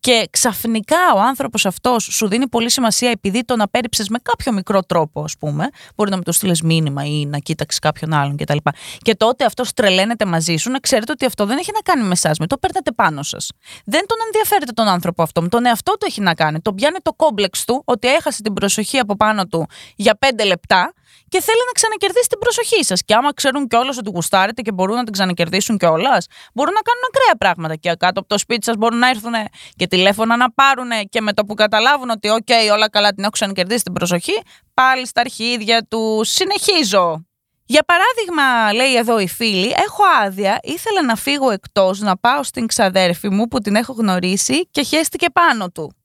Και 0.01 0.29
ξαφνικά 0.31 0.97
ο 1.17 1.21
άνθρωπος 1.21 1.67
αυτός 1.67 2.09
σου 2.11 2.29
δίνει 2.29 2.49
πολύ 2.49 2.71
σημασία 2.71 3.11
επειδή 3.11 3.45
τον 3.45 3.61
απέρριψες 3.61 4.09
με 4.09 4.19
κάποιο 4.23 4.53
μικρό 4.53 4.83
τρόπο, 4.83 5.23
ας 5.23 5.35
πούμε. 5.39 5.69
Μπορεί 5.97 6.11
να 6.11 6.17
με 6.17 6.23
το 6.23 6.33
στείλει 6.33 6.59
μήνυμα 6.65 7.05
ή 7.05 7.27
να 7.27 7.39
κοίταξει 7.39 7.79
κάποιον 7.79 8.13
άλλον 8.13 8.37
κτλ. 8.37 8.57
Και, 8.57 8.71
και 8.99 9.15
τότε 9.15 9.45
αυτός 9.45 9.73
τρελαίνεται 9.73 10.25
μαζί 10.25 10.57
σου, 10.57 10.71
να 10.71 10.79
ξέρετε 10.79 11.13
ότι 11.13 11.25
αυτό 11.25 11.47
δεν 11.47 11.59
έχει 11.59 11.71
να 11.75 11.81
κάνει 11.81 12.03
με 12.03 12.13
εσάς, 12.13 12.39
με 12.39 12.47
το 12.47 12.59
παίρνετε 12.59 12.93
πάνω 12.93 13.23
σας. 13.23 13.51
Δεν 13.85 14.07
τον 14.07 14.17
ενδιαφέρεται 14.27 14.73
τον 14.73 14.89
άνθρωπο 14.89 15.23
αυτό, 15.23 15.43
με 15.43 15.49
τον 15.49 15.67
εαυτό 15.67 15.93
του 15.93 16.07
έχει 16.09 16.21
να 16.21 16.35
κάνει. 16.35 16.61
Τον 16.61 16.75
πιάνει 16.75 16.99
το 17.03 17.13
κόμπλεξ 17.13 17.65
του 17.65 17.83
ότι 17.85 18.09
έχασε 18.09 18.43
την 18.43 18.53
προσοχή 18.53 18.99
από 18.99 19.17
πάνω 19.17 19.47
του 19.47 19.67
για 19.97 20.15
πέντε 20.15 20.45
λεπτά 20.45 20.93
και 21.29 21.41
θέλει 21.41 21.63
να 21.67 21.73
ξανακερδίσει 21.73 22.29
την 22.29 22.39
προσοχή 22.39 22.85
σας. 22.85 23.03
Και 23.05 23.15
άμα 23.15 23.33
ξέρουν 23.35 23.67
κιόλας 23.67 23.99
ότι 23.99 24.11
γουστάρετε 24.15 24.63
και 24.63 24.73
μπορούν 24.73 24.97
να 24.97 25.05
την 25.05 25.13
ξανακερδίσουν 25.13 25.79
κιόλας, 25.79 26.27
μπορούν 26.55 26.73
να 26.73 26.81
κάνουν 26.81 27.03
ακραία 27.09 27.37
πράγματα. 27.39 27.75
Και 27.77 27.95
κάτω 27.99 28.21
από 28.21 28.29
το 28.29 28.39
σπίτι 28.39 28.65
σας 28.65 28.77
μπορούν 28.77 28.99
να 28.99 29.09
έρθουν 29.09 29.33
και 29.77 29.87
τηλέφωνα 29.87 30.37
να 30.37 30.51
πάρουν 30.53 30.91
και 31.09 31.21
με 31.21 31.33
το 31.33 31.45
που 31.45 31.55
καταλάβουν 31.55 32.11
ότι, 32.11 32.29
OK, 32.33 32.53
όλα 32.73 32.91
καλά, 32.91 33.11
την 33.13 33.23
έχω 33.23 33.31
ξανακερδίσει 33.31 33.83
την 33.83 33.93
προσοχή, 33.93 34.43
πάλι 34.75 35.07
στα 35.07 35.21
αρχίδια 35.21 35.87
του. 35.91 36.21
Συνεχίζω. 36.25 37.27
Για 37.67 37.83
παράδειγμα, 37.83 38.73
λέει 38.73 38.97
εδώ 38.97 39.19
η 39.19 39.29
φίλη, 39.29 39.75
έχω 39.77 40.03
άδεια, 40.23 40.59
ήθελα 40.63 41.03
να 41.03 41.17
φύγω 41.17 41.51
εκτός, 41.51 42.01
να 42.01 42.17
πάω 42.17 42.43
στην 42.43 42.67
ξαδέρφη 42.67 43.29
μου 43.29 43.49
που 43.49 43.59
την 43.59 43.75
έχω 43.75 43.93
γνωρίσει 43.93 44.69
και 44.71 44.83
χέστηκε 44.83 45.31
πάνω 45.31 45.71
του. 45.71 45.97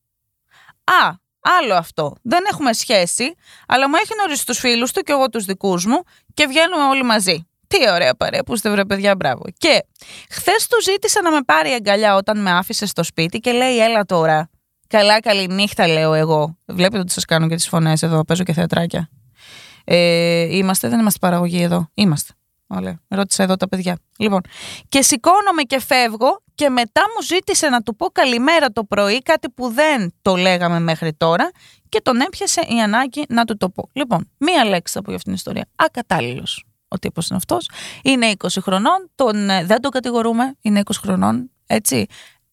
Α, 0.84 1.12
άλλο 1.60 1.74
αυτό. 1.74 2.16
Δεν 2.22 2.44
έχουμε 2.52 2.74
σχέση, 2.74 3.36
αλλά 3.68 3.90
μου 3.90 3.96
έχει 3.96 4.14
γνωρίσει 4.18 4.46
τους 4.46 4.60
φίλους 4.60 4.92
του 4.92 5.02
και 5.02 5.12
εγώ 5.12 5.30
τους 5.30 5.46
δικούς 5.46 5.86
μου 5.86 6.02
και 6.34 6.46
βγαίνουμε 6.46 6.84
όλοι 6.84 7.04
μαζί. 7.04 7.48
Τι 7.68 7.90
ωραία 7.92 8.16
παρέα 8.16 8.44
που 8.44 8.54
είστε 8.54 8.70
βρε 8.70 8.86
παιδιά, 8.86 9.16
μπράβο. 9.16 9.44
Και 9.58 9.86
χθες 10.30 10.68
του 10.68 10.82
ζήτησα 10.82 11.22
να 11.22 11.32
με 11.32 11.42
πάρει 11.46 11.70
αγκαλιά 11.70 12.16
όταν 12.16 12.42
με 12.42 12.52
άφησε 12.52 12.86
στο 12.86 13.04
σπίτι 13.04 13.40
και 13.40 13.52
λέει 13.52 13.78
έλα 13.78 14.06
τώρα. 14.06 14.50
Καλά 14.88 15.20
καλή 15.20 15.48
νύχτα 15.48 15.88
λέω 15.88 16.14
εγώ. 16.14 16.58
Βλέπετε 16.66 17.00
ότι 17.00 17.12
σας 17.12 17.26
κάνω 17.26 17.48
και 17.48 17.56
τις 17.56 17.68
φωνές 17.68 18.04
εδώ, 18.04 18.26
παίζω 18.26 18.44
και 18.44 18.54
θεατράκια. 18.54 19.10
Ε, 19.84 20.58
είμαστε, 20.58 20.90
δεν 20.90 21.00
είμαστε 21.00 21.20
παραγωγή 21.20 21.62
εδώ. 21.62 21.90
Είμαστε. 21.94 22.34
Ωραία. 22.68 23.00
Ρώτησα 23.08 23.44
εδώ 23.44 23.56
τα 23.56 23.68
παιδιά. 23.68 23.98
Λοιπόν, 24.18 24.42
και 24.90 25.02
σηκώνομαι 25.02 25.62
και 25.62 25.80
φεύγω 25.80 26.42
και 26.56 26.70
μετά 26.70 27.02
μου 27.16 27.24
ζήτησε 27.26 27.70
να 27.70 27.82
του 27.82 27.96
πω 27.96 28.06
καλημέρα 28.06 28.72
το 28.72 28.84
πρωί, 28.84 29.22
κάτι 29.22 29.50
που 29.50 29.70
δεν 29.70 30.14
το 30.22 30.36
λέγαμε 30.36 30.80
μέχρι 30.80 31.14
τώρα 31.14 31.52
και 31.90 32.02
τον 32.02 32.20
έπιασε 32.20 32.62
η 32.62 32.82
ανάγκη 32.82 33.26
να 33.30 33.46
του 33.46 33.58
το 33.58 33.70
πω. 33.70 33.90
Λοιπόν, 33.94 34.30
μία 34.38 34.66
λέξη 34.66 34.94
θα 34.94 35.02
πω 35.02 35.06
για 35.08 35.16
αυτήν 35.16 35.34
την 35.34 35.34
ιστορία. 35.34 35.68
Ακατάλληλος. 35.76 36.66
Ο 36.88 36.98
τύπος 37.00 37.28
είναι 37.28 37.38
αυτός. 37.38 37.70
Είναι 38.04 38.32
20 38.38 38.48
χρονών, 38.62 39.10
τον, 39.16 39.50
ε, 39.50 39.66
δεν 39.66 39.82
τον 39.82 39.92
κατηγορούμε, 39.92 40.56
είναι 40.62 40.80
20 40.80 41.00
χρονών, 41.02 41.52
έτσι 41.68 42.06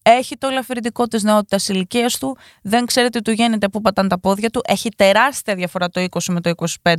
έχει 0.07 0.37
το 0.37 0.47
ελαφρυντικό 0.47 1.07
της 1.07 1.23
νεότητας 1.23 1.67
ηλικία 1.67 2.09
του, 2.19 2.37
δεν 2.61 2.85
ξέρετε 2.85 3.19
τι 3.19 3.23
του 3.23 3.31
γίνεται, 3.31 3.69
πού 3.69 3.81
πατάνε 3.81 4.07
τα 4.07 4.19
πόδια 4.19 4.49
του. 4.49 4.61
Έχει 4.65 4.89
τεράστια 4.95 5.55
διαφορά 5.55 5.89
το 5.89 6.05
20 6.09 6.19
με 6.27 6.41
το 6.41 6.51
25. 6.83 6.93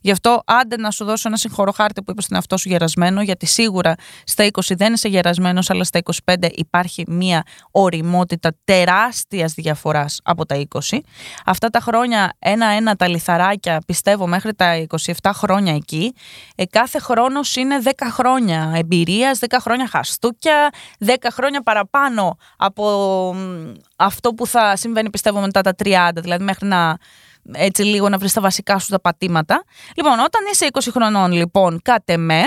Γι' 0.00 0.10
αυτό 0.10 0.42
άντε 0.46 0.76
να 0.76 0.90
σου 0.90 1.04
δώσω 1.04 1.28
ένα 1.28 1.36
συγχωροχάρτη 1.36 2.02
που 2.02 2.10
είπες 2.10 2.24
στον 2.24 2.36
εαυτό 2.36 2.56
σου 2.56 2.68
γερασμένο, 2.68 3.22
γιατί 3.22 3.46
σίγουρα 3.46 3.94
στα 4.24 4.44
20 4.44 4.74
δεν 4.76 4.92
είσαι 4.92 5.08
γερασμένος, 5.08 5.70
αλλά 5.70 5.84
στα 5.84 6.00
25 6.24 6.50
υπάρχει 6.54 7.04
μία 7.08 7.42
οριμότητα 7.70 8.50
τεράστιας 8.64 9.54
διαφοράς 9.54 10.20
από 10.24 10.46
τα 10.46 10.64
20. 10.68 11.00
Αυτά 11.44 11.68
τα 11.68 11.80
χρόνια, 11.80 12.32
ένα-ένα 12.38 12.96
τα 12.96 13.08
λιθαράκια, 13.08 13.80
πιστεύω 13.86 14.26
μέχρι 14.26 14.54
τα 14.54 14.86
27 15.22 15.30
χρόνια 15.34 15.74
εκεί, 15.74 16.14
ε, 16.54 16.64
κάθε 16.64 16.98
χρόνος 16.98 17.56
είναι 17.56 17.78
10 17.78 18.10
χρόνια 18.10 18.72
εμπειρίας, 18.76 19.38
10 19.38 19.60
χρόνια 19.60 19.88
χαστούκια, 19.88 20.70
10 20.98 21.30
χρόνια 21.30 21.62
παραπάνω 21.62 22.33
από 22.56 23.36
αυτό 23.96 24.30
που 24.30 24.46
θα 24.46 24.76
συμβαίνει 24.76 25.10
πιστεύω 25.10 25.40
μετά 25.40 25.60
τα 25.60 25.74
30, 25.84 26.10
δηλαδή 26.14 26.44
μέχρι 26.44 26.66
να 26.66 26.96
έτσι 27.52 27.82
λίγο 27.82 28.08
να 28.08 28.18
βρεις 28.18 28.32
τα 28.32 28.40
βασικά 28.40 28.78
σου 28.78 28.90
τα 28.90 29.00
πατήματα. 29.00 29.64
Λοιπόν, 29.96 30.18
όταν 30.18 30.42
είσαι 30.52 30.68
20 30.72 30.78
χρονών 30.92 31.32
λοιπόν, 31.32 31.80
κάτε 31.82 32.16
με, 32.16 32.44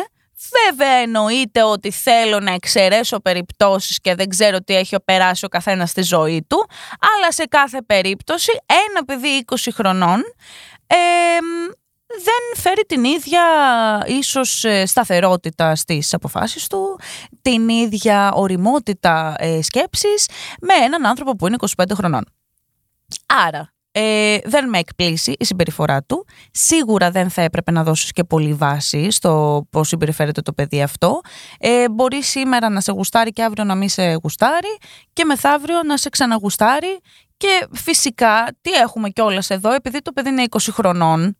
Βέβαια 0.65 0.93
εννοείται 0.93 1.63
ότι 1.63 1.91
θέλω 1.91 2.39
να 2.39 2.51
εξαιρέσω 2.51 3.19
περιπτώσεις 3.19 4.01
και 4.01 4.15
δεν 4.15 4.29
ξέρω 4.29 4.59
τι 4.59 4.75
έχει 4.75 4.95
περάσει 5.05 5.45
ο 5.45 5.47
καθένας 5.47 5.89
στη 5.89 6.01
ζωή 6.01 6.45
του, 6.47 6.67
αλλά 6.99 7.31
σε 7.31 7.43
κάθε 7.43 7.81
περίπτωση 7.81 8.51
ένα 8.67 9.05
παιδί 9.05 9.45
20 9.45 9.55
χρονών 9.73 10.23
ε, 10.87 10.95
δεν 12.07 12.61
φέρει 12.61 12.81
την 12.87 13.03
ίδια 13.03 13.43
ίσως 14.07 14.63
ε, 14.63 14.85
σταθερότητα 14.85 15.75
στις 15.75 16.13
αποφάσεις 16.13 16.67
του, 16.67 16.99
την 17.41 17.69
ίδια 17.69 18.31
οριμότητα 18.31 19.35
ε, 19.37 19.61
σκέψης 19.61 20.25
με 20.61 20.73
έναν 20.73 21.05
άνθρωπο 21.05 21.35
που 21.35 21.47
είναι 21.47 21.57
25 21.77 21.83
χρονών. 21.93 22.23
Άρα, 23.25 23.73
ε, 23.99 24.37
δεν 24.43 24.69
με 24.69 24.77
εκπλήσει 24.77 25.35
η 25.39 25.45
συμπεριφορά 25.45 26.03
του. 26.03 26.25
Σίγουρα 26.51 27.11
δεν 27.11 27.29
θα 27.29 27.41
έπρεπε 27.41 27.71
να 27.71 27.83
δώσεις 27.83 28.11
και 28.11 28.23
πολύ 28.23 28.53
βάση 28.53 29.11
στο 29.11 29.63
πώς 29.69 29.87
συμπεριφέρεται 29.87 30.41
το 30.41 30.53
παιδί 30.53 30.81
αυτό. 30.81 31.21
Ε, 31.59 31.89
μπορεί 31.89 32.23
σήμερα 32.23 32.69
να 32.69 32.81
σε 32.81 32.91
γουστάρει 32.91 33.31
και 33.31 33.43
αύριο 33.43 33.63
να 33.63 33.75
μην 33.75 33.89
σε 33.89 34.13
γουστάρει 34.23 34.77
και 35.13 35.25
μεθαύριο 35.25 35.83
να 35.83 35.97
σε 35.97 36.09
ξαναγουστάρει 36.09 36.99
και 37.37 37.67
φυσικά 37.73 38.47
τι 38.61 38.71
έχουμε 38.71 39.09
κιόλας 39.09 39.49
εδώ 39.49 39.73
επειδή 39.73 40.01
το 40.01 40.11
παιδί 40.11 40.29
είναι 40.29 40.43
20 40.49 40.57
χρονών 40.71 41.37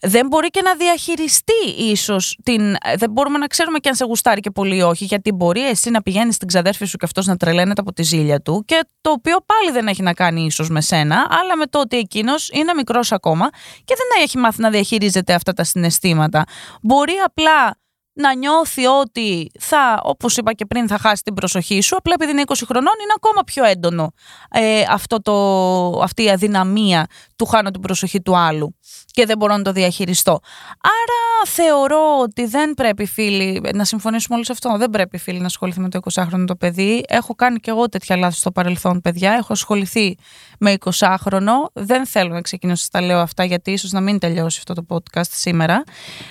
δεν 0.00 0.26
μπορεί 0.26 0.48
και 0.48 0.62
να 0.62 0.74
διαχειριστεί 0.74 1.68
ίσως 1.78 2.38
την. 2.42 2.76
Δεν 2.96 3.10
μπορούμε 3.10 3.38
να 3.38 3.46
ξέρουμε 3.46 3.78
και 3.78 3.88
αν 3.88 3.94
σε 3.94 4.04
γουστάρει 4.04 4.40
και 4.40 4.50
πολύ 4.50 4.76
ή 4.76 4.82
όχι, 4.82 5.04
γιατί 5.04 5.32
μπορεί 5.32 5.68
εσύ 5.68 5.90
να 5.90 6.02
πηγαίνεις 6.02 6.34
στην 6.34 6.48
ξαδέρφη 6.48 6.84
σου 6.84 6.96
και 6.96 7.04
αυτός 7.04 7.26
να 7.26 7.36
τρελαίνεται 7.36 7.80
από 7.80 7.92
τη 7.92 8.02
ζήλια 8.02 8.40
του, 8.40 8.64
και 8.66 8.80
το 9.00 9.10
οποίο 9.10 9.36
πάλι 9.46 9.70
δεν 9.72 9.86
έχει 9.86 10.02
να 10.02 10.12
κάνει 10.12 10.44
ίσως 10.44 10.68
με 10.68 10.80
σένα, 10.80 11.26
αλλά 11.42 11.56
με 11.56 11.66
το 11.66 11.80
ότι 11.80 11.96
εκείνος 11.96 12.48
είναι 12.52 12.74
μικρός 12.74 13.12
ακόμα 13.12 13.48
και 13.84 13.94
δεν 13.96 14.22
έχει 14.22 14.38
μάθει 14.38 14.60
να 14.60 14.70
διαχειρίζεται 14.70 15.34
αυτά 15.34 15.52
τα 15.52 15.64
συναισθήματα. 15.64 16.44
Μπορεί 16.82 17.14
απλά 17.24 17.76
να 18.18 18.34
νιώθει 18.34 18.86
ότι 18.86 19.50
θα, 19.60 20.00
όπως 20.02 20.36
είπα 20.36 20.52
και 20.52 20.66
πριν, 20.66 20.88
θα 20.88 20.98
χάσει 20.98 21.22
την 21.22 21.34
προσοχή 21.34 21.80
σου, 21.80 21.96
απλά 21.96 22.14
επειδή 22.14 22.30
είναι 22.30 22.42
20 22.46 22.52
χρονών 22.66 22.92
είναι 23.02 23.12
ακόμα 23.16 23.42
πιο 23.44 23.64
έντονο 23.64 24.12
ε, 24.50 24.82
αυτό 24.90 25.22
το, 25.22 26.00
αυτή 26.02 26.22
η 26.22 26.30
αδυναμία 26.30 27.06
του 27.36 27.46
χάνω 27.46 27.70
την 27.70 27.80
προσοχή 27.80 28.20
του 28.20 28.36
άλλου 28.36 28.76
και 29.06 29.26
δεν 29.26 29.38
μπορώ 29.38 29.56
να 29.56 29.62
το 29.62 29.72
διαχειριστώ. 29.72 30.40
Άρα 30.80 31.50
θεωρώ 31.50 32.18
ότι 32.20 32.46
δεν 32.46 32.74
πρέπει 32.74 33.06
φίλοι, 33.06 33.60
να 33.74 33.84
συμφωνήσουμε 33.84 34.36
όλοι 34.36 34.44
σε 34.44 34.52
αυτό, 34.52 34.76
δεν 34.76 34.90
πρέπει 34.90 35.18
φίλοι 35.18 35.38
να 35.38 35.46
ασχοληθεί 35.46 35.80
με 35.80 35.88
το 35.88 36.00
20χρονο 36.14 36.44
το 36.46 36.56
παιδί. 36.56 37.04
Έχω 37.08 37.34
κάνει 37.34 37.58
και 37.58 37.70
εγώ 37.70 37.88
τέτοια 37.88 38.16
λάθη 38.16 38.36
στο 38.36 38.50
παρελθόν 38.50 39.00
παιδιά, 39.00 39.32
έχω 39.32 39.52
ασχοληθεί 39.52 40.16
με 40.58 40.74
20χρονο, 40.80 41.52
δεν 41.72 42.06
θέλω 42.06 42.34
να 42.34 42.40
ξεκινήσω 42.40 42.86
να 42.92 43.00
τα 43.00 43.06
λέω 43.06 43.18
αυτά 43.18 43.44
γιατί 43.44 43.70
ίσως 43.70 43.92
να 43.92 44.00
μην 44.00 44.18
τελειώσει 44.18 44.58
αυτό 44.58 44.74
το 44.74 44.86
podcast 44.88 45.28
σήμερα. 45.30 45.82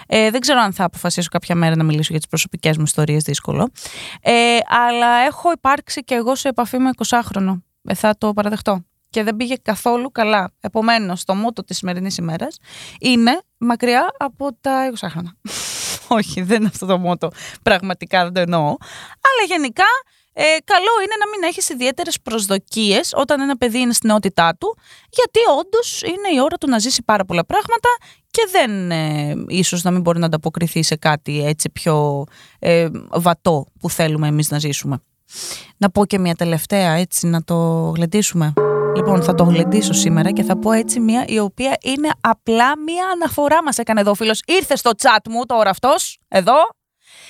Ε, 0.07 0.29
δεν 0.29 0.39
ξέρω 0.39 0.59
αν 0.59 0.73
θα 0.73 0.83
αποφασίσω 0.83 1.29
κάποια 1.31 1.55
μέρα 1.55 1.75
να 1.75 1.83
μιλήσω 1.83 2.07
για 2.09 2.19
τις 2.19 2.27
προσωπικές 2.27 2.77
μου 2.77 2.83
ιστορίες, 2.83 3.23
δύσκολο. 3.23 3.71
Ε, 4.21 4.57
αλλά 4.67 5.17
έχω 5.17 5.51
υπάρξει 5.51 6.03
και 6.03 6.15
εγώ 6.15 6.35
σε 6.35 6.47
επαφή 6.47 6.77
με 6.77 6.89
20χρονο. 7.07 7.61
Ε, 7.83 7.93
θα 7.93 8.15
το 8.17 8.33
παραδεχτώ 8.33 8.83
και 9.09 9.23
δεν 9.23 9.35
πήγε 9.35 9.55
καθόλου 9.61 10.11
καλά. 10.11 10.51
Επομένως, 10.59 11.23
το 11.23 11.35
μότο 11.35 11.63
της 11.63 11.77
σημερινής 11.77 12.17
ημέρας 12.17 12.57
είναι 12.99 13.41
μακριά 13.57 14.11
από 14.17 14.57
τα 14.61 14.91
20 14.99 15.07
χρόνια. 15.09 15.37
Όχι, 16.17 16.41
δεν 16.41 16.59
είναι 16.59 16.67
αυτό 16.67 16.85
το 16.85 16.97
μότο. 16.97 17.29
Πραγματικά 17.63 18.23
δεν 18.23 18.33
το 18.33 18.39
εννοώ. 18.39 18.65
Αλλά 19.27 19.43
γενικά 19.47 19.85
ε, 20.39 20.43
καλό 20.63 20.93
είναι 21.03 21.15
να 21.19 21.29
μην 21.29 21.43
έχεις 21.43 21.69
ιδιαίτερες 21.69 22.21
προσδοκίες 22.21 23.13
όταν 23.15 23.41
ένα 23.41 23.57
παιδί 23.57 23.79
είναι 23.79 23.93
στην 23.93 24.09
νεότητά 24.09 24.55
του, 24.59 24.77
γιατί 25.09 25.39
όντως 25.59 26.01
είναι 26.01 26.35
η 26.35 26.39
ώρα 26.41 26.57
του 26.57 26.69
να 26.69 26.79
ζήσει 26.79 27.03
πάρα 27.03 27.25
πολλά 27.25 27.45
πράγματα 27.45 27.89
και 28.31 28.47
δεν 28.51 28.91
ε, 28.91 29.35
ίσως 29.47 29.83
να 29.83 29.91
μην 29.91 30.01
μπορεί 30.01 30.19
να 30.19 30.25
ανταποκριθεί 30.25 30.83
σε 30.83 30.95
κάτι 30.95 31.45
έτσι 31.45 31.69
πιο 31.69 32.23
ε, 32.59 32.87
βατό 33.11 33.65
που 33.79 33.89
θέλουμε 33.89 34.27
εμείς 34.27 34.49
να 34.49 34.59
ζήσουμε. 34.59 34.99
Να 35.77 35.89
πω 35.89 36.05
και 36.05 36.19
μια 36.19 36.35
τελευταία 36.35 36.91
έτσι 36.91 37.27
να 37.27 37.43
το 37.43 37.55
γλεντήσουμε. 37.95 38.53
Λοιπόν, 38.95 39.23
θα 39.23 39.33
το 39.33 39.43
γλεντήσω 39.43 39.93
σήμερα 39.93 40.31
και 40.31 40.43
θα 40.43 40.57
πω 40.57 40.71
έτσι 40.71 40.99
μια 40.99 41.25
η 41.27 41.39
οποία 41.39 41.77
είναι 41.83 42.09
απλά 42.21 42.79
μια 42.79 43.07
αναφορά 43.13 43.63
μας 43.63 43.77
έκανε 43.77 43.99
εδώ 43.99 44.11
ο 44.11 44.13
φίλος. 44.13 44.41
Ήρθε 44.45 44.75
στο 44.75 44.91
chat 44.97 45.29
μου 45.29 45.45
τώρα 45.45 45.69
αυτός, 45.69 46.19
εδώ, 46.27 46.55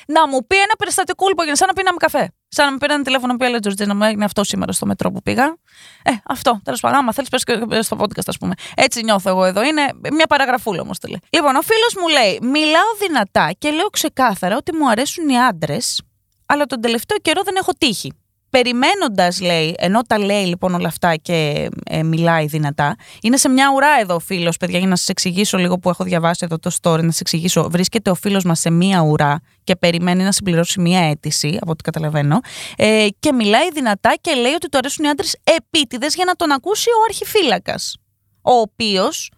να 0.08 0.28
μου 0.28 0.48
πει 0.48 0.56
ένα 0.56 0.74
περιστατικό 0.78 1.28
λοιπόν, 1.28 1.56
σαν 1.56 1.68
να 1.68 1.74
πίναμε 1.74 1.98
καφέ. 1.98 2.32
Σαν 2.50 2.66
να 2.66 2.72
με 2.72 2.78
πήραν 2.78 3.04
τηλέφωνο 3.04 3.36
που 3.36 3.44
έλεγε 3.44 3.60
Τζορτζίνα 3.60 3.96
μου 3.96 4.04
έγινε 4.04 4.26
αυτό 4.26 4.44
σήμερα 4.44 4.72
στο 4.72 4.86
μετρό 4.86 5.12
που 5.12 5.22
πήγα. 5.22 5.58
Ε, 6.04 6.12
αυτό, 6.24 6.60
τέλος 6.64 6.80
πάντων. 6.80 6.98
Άμα 6.98 7.14
θέλεις, 7.14 7.30
πες 7.30 7.86
στο 7.86 7.98
podcast, 8.00 8.26
ας 8.26 8.38
πούμε. 8.38 8.54
Έτσι 8.76 9.04
νιώθω 9.04 9.30
εγώ 9.30 9.44
εδώ. 9.44 9.64
Είναι 9.64 9.82
μια 10.12 10.28
παραγραφούλα 10.28 10.82
όμως 10.82 11.00
τελεί. 11.00 11.20
Λοιπόν, 11.30 11.56
ο 11.56 11.62
φίλος 11.62 11.96
μου 12.02 12.08
λέει: 12.08 12.40
Μιλάω 12.42 12.96
δυνατά 13.08 13.52
και 13.58 13.70
λέω 13.70 13.88
ξεκάθαρα 13.88 14.58
ότι 14.58 14.76
μου 14.76 14.90
αρέσουν 14.90 15.30
οι 15.30 15.40
άντρες, 15.40 16.02
αλλά 16.46 16.66
τον 16.66 16.82
τελευταίο 16.82 17.18
καιρό 17.18 17.42
δεν 17.44 17.56
έχω 17.56 17.72
τύχει 17.78 18.14
περιμένοντας, 18.50 19.42
λέει, 19.42 19.76
ενώ 19.78 20.02
τα 20.02 20.20
λέει 20.20 20.46
λοιπόν 20.46 20.74
όλα 20.74 20.88
αυτά 20.88 21.16
και 21.16 21.70
ε, 21.86 22.04
μιλάει 22.04 22.46
δυνατά, 22.46 22.96
είναι 23.22 23.38
σε 23.38 23.50
μια 23.50 23.72
ουρά 23.76 24.00
εδώ 24.02 24.16
ο 24.16 24.20
φίλος, 24.20 24.58
παιδιά, 24.58 24.80
για 24.80 24.88
να 24.88 24.96
σας 24.96 25.08
εξηγήσω 25.08 25.58
λίγο 25.58 25.78
που 25.80 25.90
έχω 25.90 26.04
διαβάσει 26.04 26.42
εδώ 26.46 26.60
το 26.60 26.72
story, 26.82 27.02
να 27.02 27.12
σας 27.12 27.20
εξηγήσω. 27.20 27.70
Βρίσκεται 27.70 28.10
ο 28.10 28.16
φίλος 28.16 28.44
μας 28.44 28.60
σε 28.60 28.70
μια 28.70 29.02
ουρά 29.02 29.40
και 29.64 29.76
περιμένει 29.76 30.24
να 30.24 30.32
συμπληρώσει 30.32 30.80
μια 30.80 31.00
αίτηση, 31.10 31.58
από 31.62 31.72
ό,τι 31.72 31.84
καταλαβαίνω, 31.84 32.40
ε, 32.78 33.08
και 33.20 33.34
μιλάει 33.34 33.72
δυνατά 33.72 34.16
και 34.22 34.34
λέει 34.34 34.54
ότι 34.54 34.70
του 34.70 34.78
αρέσουν 34.78 35.06
οι 35.06 35.10
άντρες 35.10 35.36
επίτηδες 35.44 36.16
για 36.16 36.26
να 36.26 36.34
τον 36.34 36.52
ακούσει 36.52 36.90
ο 36.90 37.04
αρχιφύλακας. 37.10 37.98
Ο 38.42 38.52
οποίος 38.52 39.32
ε, 39.32 39.37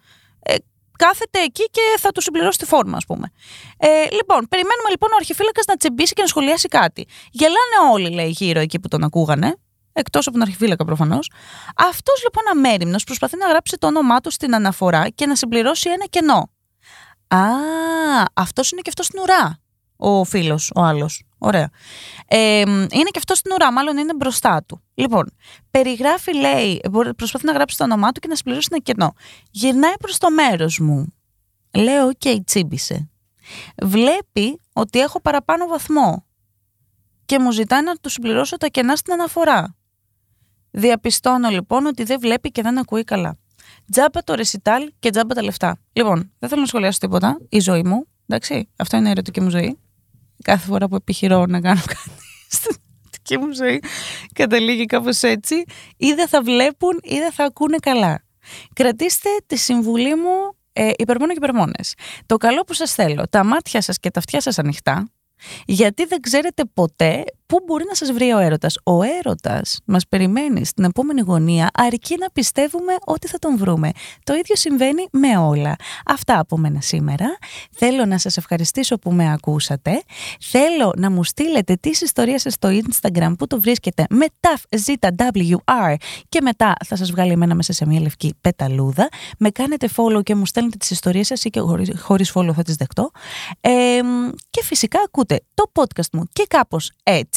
κάθεται 1.04 1.40
εκεί 1.48 1.66
και 1.72 1.82
θα 1.98 2.12
του 2.12 2.22
συμπληρώσει 2.22 2.58
τη 2.58 2.66
φόρμα, 2.66 2.98
ας 2.98 3.06
πούμε. 3.06 3.32
Ε, 3.78 3.88
λοιπόν, 4.18 4.48
περιμένουμε 4.50 4.90
λοιπόν 4.90 5.10
ο 5.12 5.16
αρχιφύλακας 5.16 5.66
να 5.66 5.76
τσεμπήσει 5.76 6.14
και 6.14 6.22
να 6.22 6.28
σχολιάσει 6.28 6.68
κάτι. 6.68 7.08
Γελάνε 7.32 7.78
όλοι, 7.92 8.10
λέει, 8.10 8.30
γύρω 8.30 8.60
εκεί 8.60 8.80
που 8.80 8.88
τον 8.88 9.04
ακούγανε. 9.04 9.56
Εκτός 9.94 10.28
από 10.28 10.38
τον 10.38 10.46
αρχιφύλακα 10.48 10.86
προφανώς. 10.86 11.32
Αυτός 11.76 12.24
λοιπόν 12.24 12.44
αμέριμνος 12.52 13.04
προσπαθεί 13.04 13.38
να 13.38 13.48
γράψει 13.48 13.78
το 13.78 13.88
όνομά 13.88 14.20
του 14.20 14.32
στην 14.32 14.56
αναφορά 14.56 15.10
και 15.10 15.26
να 15.26 15.36
συμπληρώσει 15.36 15.90
ένα 15.90 16.06
κενό. 16.06 16.50
Α, 17.28 17.44
αυτός 18.34 18.72
είναι 18.72 18.82
και 18.82 18.90
αυτός 18.90 19.06
στην 19.06 19.20
ουρά. 19.20 19.60
Ο 20.02 20.24
φίλος, 20.24 20.72
ο 20.76 20.82
άλλος. 20.82 21.24
Ωραία. 21.38 21.70
Ε, 22.28 22.60
είναι 22.70 23.10
και 23.12 23.18
αυτό 23.18 23.36
στην 23.36 23.52
ουρά, 23.52 23.72
μάλλον 23.72 23.98
είναι 23.98 24.14
μπροστά 24.16 24.64
του. 24.64 24.82
Λοιπόν, 24.94 25.32
περιγράφει, 25.72 26.36
λέει, 26.36 26.82
προσπαθεί 27.16 27.46
να 27.46 27.52
γράψει 27.52 27.78
το 27.78 27.84
όνομά 27.84 28.12
του 28.12 28.20
και 28.20 28.28
να 28.28 28.36
συμπληρώσει 28.36 28.68
ένα 28.72 28.82
κενό. 28.82 29.14
Γυρνάει 29.52 29.98
προς 30.00 30.18
το 30.18 30.32
μέρος 30.32 30.80
μου. 30.80 31.14
Λέω, 31.74 32.08
OK, 32.08 32.12
okay, 32.24 32.38
τσίμπησε. 32.46 33.10
Βλέπει 33.82 34.60
ότι 34.74 35.00
έχω 35.00 35.22
παραπάνω 35.22 35.68
βαθμό 35.68 36.26
και 37.26 37.40
μου 37.40 37.52
ζητάει 37.52 37.84
να 37.84 37.96
του 37.96 38.10
συμπληρώσω 38.10 38.58
τα 38.58 38.68
κενά 38.68 38.96
στην 38.96 39.14
αναφορά. 39.14 39.76
Διαπιστώνω 40.72 41.50
λοιπόν 41.50 41.86
ότι 41.86 42.04
δεν 42.04 42.20
βλέπει 42.20 42.52
και 42.52 42.62
δεν 42.62 42.78
ακούει 42.78 43.04
καλά. 43.04 43.38
Τζάμπα 43.92 44.24
το 44.24 44.34
ρεσιτάλ 44.34 44.92
και 45.00 45.10
τζάμπα 45.10 45.36
τα 45.36 45.44
λεφτά. 45.44 45.80
Λοιπόν, 45.94 46.32
δεν 46.40 46.50
θέλω 46.50 46.62
να 46.62 46.68
σχολιάσω 46.68 47.00
τίποτα. 47.00 47.38
Η 47.50 47.60
ζωή 47.60 47.84
μου, 47.84 48.06
εντάξει, 48.28 48.70
αυτό 48.76 48.98
είναι 48.98 49.08
η 49.08 49.12
ερωτική 49.12 49.42
μου 49.42 49.50
ζωή 49.50 49.78
κάθε 50.44 50.66
φορά 50.66 50.88
που 50.88 50.96
επιχειρώ 50.96 51.46
να 51.46 51.62
κάνω 51.62 51.82
κάτι 51.94 52.12
στην 52.50 52.76
δική 53.12 53.38
μου 53.38 53.54
ζωή 53.54 53.82
καταλήγει 54.34 54.86
κάπως 54.86 55.22
έτσι 55.22 55.64
ή 55.98 56.14
δεν 56.14 56.28
θα 56.28 56.42
βλέπουν 56.42 57.00
ή 57.04 57.18
δεν 57.18 57.32
θα 57.32 57.44
ακούνε 57.44 57.78
καλά. 57.78 58.24
Κρατήστε 58.74 59.30
τη 59.46 59.58
συμβουλή 59.58 60.16
μου 60.16 60.58
ε, 60.74 60.92
υπερμόνο 60.98 61.32
και 61.32 61.38
υπερμόνες. 61.38 61.94
Το 62.26 62.38
καλό 62.38 62.62
που 62.62 62.74
σας 62.74 62.94
θέλω, 62.94 63.24
τα 63.30 63.44
μάτια 63.44 63.82
σας 63.82 64.00
και 64.00 64.12
τα 64.12 64.20
αυτιά 64.20 64.42
σας 64.42 64.60
ανοιχτά, 64.60 65.12
γιατί 65.66 66.06
δεν 66.06 66.22
ξέρετε 66.22 66.64
ποτέ 66.74 67.24
πού 67.50 67.64
μπορεί 67.66 67.84
να 67.88 67.96
σας 67.96 68.12
βρει 68.12 68.32
ο 68.32 68.38
έρωτας; 68.38 68.78
Ο 68.84 69.02
έρωτας 69.04 69.80
μας 69.86 70.08
περιμένει 70.08 70.66
στην 70.66 70.84
επόμενη 70.84 71.22
γωνία 71.22 71.70
αρκεί 71.74 72.16
να 72.20 72.30
πιστεύουμε 72.30 72.94
ότι 73.06 73.28
θα 73.28 73.40
τον 73.40 73.58
βρούμε. 73.58 73.92
Το 74.24 74.34
ίδιο 74.34 74.56
συμβαίνει 74.56 75.08
με 75.12 75.38
όλα. 75.38 75.76
Αυτά 76.06 76.40
από 76.40 76.58
μένα 76.58 76.82
σήμερα. 76.82 77.38
Θέλω 77.72 78.06
να 78.06 78.18
σας 78.18 78.38
ευχαριστήσω 78.38 78.98
που 78.98 79.12
με 79.12 79.32
ακούσατε. 79.32 80.04
Θέλω 80.40 80.94
να 80.98 81.10
μου 81.12 81.24
στείλετε 81.24 81.76
τις 81.76 82.02
ιστορίες 82.02 82.42
σας 82.42 82.54
στο 82.54 82.70
Instagram 82.70 83.34
που 83.38 83.48
το 83.48 83.62
βρίσκεται 83.62 84.06
με 84.10 84.26
TAFZWR 84.40 85.96
και 86.30 86.42
μετά 86.42 86.74
θα 86.86 86.96
σας 86.96 87.12
βγάλει 87.12 87.32
εμένα 87.32 87.56
μέσα 87.56 87.74
σε 87.74 87.86
μια 87.86 88.00
λευκή 88.00 88.34
πεταλούδα. 88.42 89.10
Με 89.38 89.50
κάνετε 89.50 89.90
follow 89.96 90.24
και 90.24 90.36
μου 90.36 90.46
στέλνετε 90.46 90.78
τις 90.78 90.92
ιστορίες 90.92 91.28
σας 91.28 91.44
ή 91.44 91.50
και 91.50 91.60
χωρίς 91.98 92.32
follow 92.36 92.54
θα 92.56 92.64
τις 92.64 92.76
δεχτώ. 92.76 93.12
Ε, 93.62 93.72
και 94.50 94.64
φυσικά 94.64 95.00
ακούτε 95.06 95.42
το 95.54 95.72
podcast 95.74 96.10
μου 96.12 96.24
και 96.34 96.46
κάπως 96.48 96.92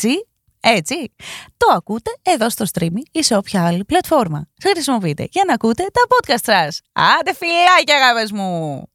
έτσι 0.08 0.26
έτσι, 0.64 1.14
το 1.56 1.66
ακούτε 1.74 2.10
εδώ 2.22 2.50
στο 2.50 2.64
stream 2.72 2.92
ή 3.12 3.22
σε 3.22 3.36
όποια 3.36 3.66
άλλη 3.66 3.84
πλατφόρμα. 3.84 4.48
Χρησιμοποιείτε 4.62 5.26
για 5.30 5.44
να 5.46 5.54
ακούτε 5.54 5.82
τα 5.92 6.00
podcast 6.08 6.42
σας. 6.42 6.80
Άντε 6.92 7.34
φιλάκια 7.34 7.96
αγάπες 7.96 8.32
μου! 8.32 8.91